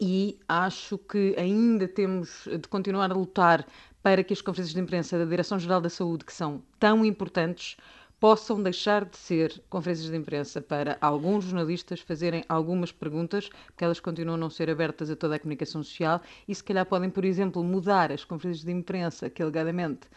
E 0.00 0.38
acho 0.48 0.98
que 0.98 1.34
ainda 1.38 1.86
temos 1.88 2.46
de 2.46 2.68
continuar 2.68 3.10
a 3.10 3.14
lutar 3.14 3.66
para 4.02 4.22
que 4.22 4.32
as 4.32 4.40
conferências 4.40 4.74
de 4.74 4.80
imprensa 4.80 5.18
da 5.18 5.24
Direção-Geral 5.24 5.80
da 5.80 5.88
Saúde, 5.88 6.24
que 6.24 6.32
são 6.32 6.62
tão 6.78 7.04
importantes, 7.04 7.76
possam 8.18 8.62
deixar 8.62 9.04
de 9.04 9.16
ser 9.16 9.62
conferências 9.68 10.10
de 10.10 10.16
imprensa 10.16 10.60
para 10.60 10.96
alguns 11.00 11.44
jornalistas 11.44 12.00
fazerem 12.00 12.44
algumas 12.48 12.90
perguntas, 12.90 13.48
porque 13.66 13.84
elas 13.84 14.00
continuam 14.00 14.36
a 14.36 14.38
não 14.38 14.50
ser 14.50 14.70
abertas 14.70 15.10
a 15.10 15.16
toda 15.16 15.36
a 15.36 15.38
comunicação 15.38 15.82
social, 15.82 16.20
e 16.48 16.54
se 16.54 16.64
calhar 16.64 16.86
podem, 16.86 17.10
por 17.10 17.24
exemplo, 17.24 17.62
mudar 17.62 18.10
as 18.10 18.24
conferências 18.24 18.64
de 18.64 18.72
imprensa 18.72 19.28
que 19.28 19.42
alegadamente 19.42 20.08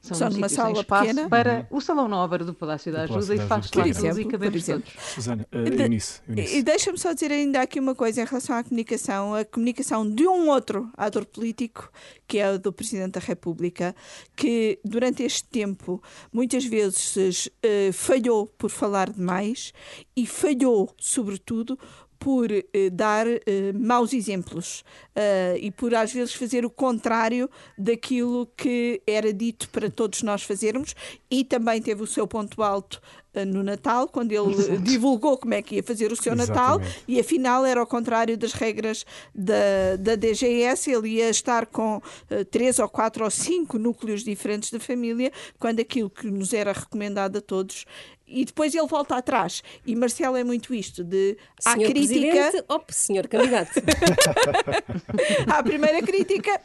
são 0.00 0.16
Só 0.16 0.30
numa 0.30 0.48
sala 0.48 0.84
pequena. 0.84 1.28
para 1.28 1.66
uhum. 1.70 1.78
o 1.78 1.80
Salão 1.80 2.08
Nobre 2.08 2.44
do 2.44 2.54
Palácio 2.54 2.92
da 2.92 3.02
Ajuda 3.02 3.34
e 3.34 3.38
faz 3.38 3.70
lá 3.74 3.84
todos 3.84 4.18
e 4.18 4.24
cabemos 4.24 4.64
todos. 4.64 4.90
Susana, 5.14 5.46
uh, 5.52 5.56
Eunice, 5.56 6.20
Eunice. 6.28 6.56
E 6.56 6.62
deixa-me 6.62 6.98
só 6.98 7.12
dizer 7.12 7.32
ainda 7.32 7.60
aqui 7.60 7.80
uma 7.80 7.94
coisa 7.94 8.22
em 8.22 8.24
relação 8.24 8.56
à 8.56 8.62
comunicação. 8.62 9.34
A 9.34 9.44
comunicação 9.44 10.08
de 10.08 10.26
um 10.26 10.48
outro 10.48 10.90
ator 10.96 11.24
político, 11.26 11.90
que 12.26 12.38
é 12.38 12.52
o 12.52 12.58
do 12.58 12.72
Presidente 12.72 13.12
da 13.12 13.20
República, 13.20 13.94
que 14.36 14.78
durante 14.84 15.22
este 15.22 15.44
tempo 15.44 16.02
muitas 16.32 16.64
vezes 16.64 17.46
uh, 17.46 17.92
falhou 17.92 18.46
por 18.46 18.70
falar 18.70 19.10
demais 19.10 19.72
e 20.16 20.26
falhou, 20.26 20.92
sobretudo, 20.98 21.78
por 22.18 22.50
eh, 22.50 22.64
dar 22.90 23.26
eh, 23.26 23.72
maus 23.74 24.12
exemplos 24.12 24.80
uh, 25.14 25.56
e 25.60 25.70
por 25.70 25.94
às 25.94 26.12
vezes 26.12 26.34
fazer 26.34 26.64
o 26.64 26.70
contrário 26.70 27.48
daquilo 27.76 28.46
que 28.56 29.00
era 29.06 29.32
dito 29.32 29.68
para 29.70 29.88
todos 29.88 30.22
nós 30.22 30.42
fazermos 30.42 30.94
e 31.30 31.44
também 31.44 31.80
teve 31.80 32.02
o 32.02 32.06
seu 32.06 32.26
ponto 32.26 32.62
alto 32.62 33.00
no 33.46 33.62
Natal, 33.62 34.08
quando 34.08 34.32
ele 34.32 34.52
Exato. 34.52 34.78
divulgou 34.80 35.36
como 35.36 35.54
é 35.54 35.62
que 35.62 35.76
ia 35.76 35.82
fazer 35.82 36.10
o 36.10 36.16
seu 36.16 36.32
Exatamente. 36.32 36.48
Natal 36.48 36.80
e 37.06 37.20
afinal 37.20 37.64
era 37.64 37.80
ao 37.80 37.86
contrário 37.86 38.36
das 38.36 38.52
regras 38.52 39.04
da, 39.34 39.96
da 39.98 40.14
DGS, 40.14 40.90
ele 40.90 41.08
ia 41.10 41.28
estar 41.28 41.66
com 41.66 41.96
uh, 41.96 42.44
três 42.50 42.78
ou 42.78 42.88
quatro 42.88 43.24
ou 43.24 43.30
cinco 43.30 43.78
núcleos 43.78 44.24
diferentes 44.24 44.70
da 44.70 44.80
família, 44.80 45.32
quando 45.58 45.80
aquilo 45.80 46.10
que 46.10 46.26
nos 46.30 46.52
era 46.52 46.72
recomendado 46.72 47.38
a 47.38 47.40
todos 47.40 47.84
e 48.26 48.44
depois 48.44 48.74
ele 48.74 48.86
volta 48.86 49.16
atrás. 49.16 49.62
E 49.86 49.96
Marcelo 49.96 50.36
é 50.36 50.44
muito 50.44 50.74
isto 50.74 51.02
de 51.02 51.36
há 51.64 51.72
senhor 51.72 51.90
crítica. 51.90 52.20
Presidente, 52.20 52.64
op, 52.68 52.94
senhor 52.94 53.26
candidato. 53.26 53.72
há 55.48 55.58
a 55.58 55.62
primeira 55.62 56.02
crítica, 56.02 56.60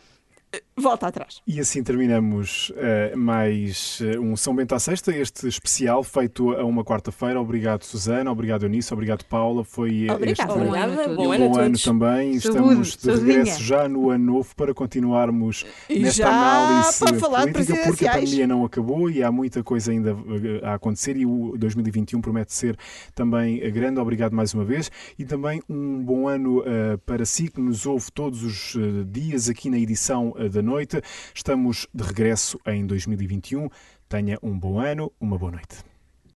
volta 0.76 1.08
atrás. 1.08 1.42
E 1.48 1.60
assim 1.60 1.84
terminamos 1.84 2.72
uh, 2.72 3.18
mais 3.18 4.00
uh, 4.02 4.20
um 4.20 4.36
São 4.36 4.56
Bento 4.56 4.74
à 4.76 4.80
Sexta, 4.80 5.16
este 5.16 5.48
especial 5.48 6.04
feito 6.04 6.52
a 6.52 6.66
uma 6.66 6.84
quarta-feira. 6.84 7.40
Obrigado, 7.40 7.84
Susana, 7.84 8.32
obrigado, 8.32 8.64
Eunice, 8.64 8.94
obrigado, 8.94 9.24
Paula. 9.26 9.64
Foi 9.64 10.10
Obrigada. 10.10 10.32
este 10.32 10.44
Obrigada. 10.44 11.16
bom, 11.16 11.32
ano, 11.32 11.50
bom 11.50 11.60
ano 11.60 11.80
também. 11.80 12.40
Saúde, 12.40 12.58
Estamos 12.58 12.98
de 12.98 13.12
regresso 13.12 13.64
já 13.64 13.88
no 13.88 14.10
ano 14.10 14.26
novo 14.26 14.56
para 14.56 14.74
continuarmos 14.74 15.66
e 15.90 16.00
nesta 16.00 16.28
análise 16.28 17.00
para 17.00 17.20
falar 17.20 17.52
política, 17.52 17.78
porque 17.86 18.08
a 18.08 18.14
pandemia 18.14 18.48
não 18.48 18.66
acabou 18.66 19.10
e 19.10 19.24
há 19.24 19.32
muita 19.32 19.64
coisa 19.64 19.92
ainda 19.92 20.12
eh, 20.12 20.66
a 20.66 20.74
acontecer 20.76 21.16
e 21.18 21.26
o 21.26 21.56
2021 21.58 22.22
promete 22.22 22.54
ser 22.54 22.78
também 23.14 23.60
grande. 23.72 24.00
Obrigado 24.00 24.34
mais 24.34 24.54
uma 24.54 24.64
vez 24.64 24.92
e 25.18 25.26
também 25.26 25.62
um 25.70 26.04
bom 26.04 26.28
ano 26.28 26.60
uh, 26.60 26.98
para 27.06 27.26
si 27.26 27.48
que 27.48 27.62
nos 27.62 27.86
ouve 27.86 28.12
todos 28.12 28.44
os 28.44 28.76
uh, 28.76 29.06
dias 29.06 29.50
aqui 29.50 29.70
na 29.70 29.78
edição 29.78 30.34
da 30.50 30.62
noite. 30.62 31.02
Estamos 31.34 31.88
de 31.94 32.04
regresso 32.04 32.60
em 32.66 32.86
2021. 32.86 33.70
Tenha 34.08 34.38
um 34.42 34.58
bom 34.58 34.80
ano, 34.80 35.12
uma 35.20 35.38
boa 35.38 35.52
noite. 35.52 35.93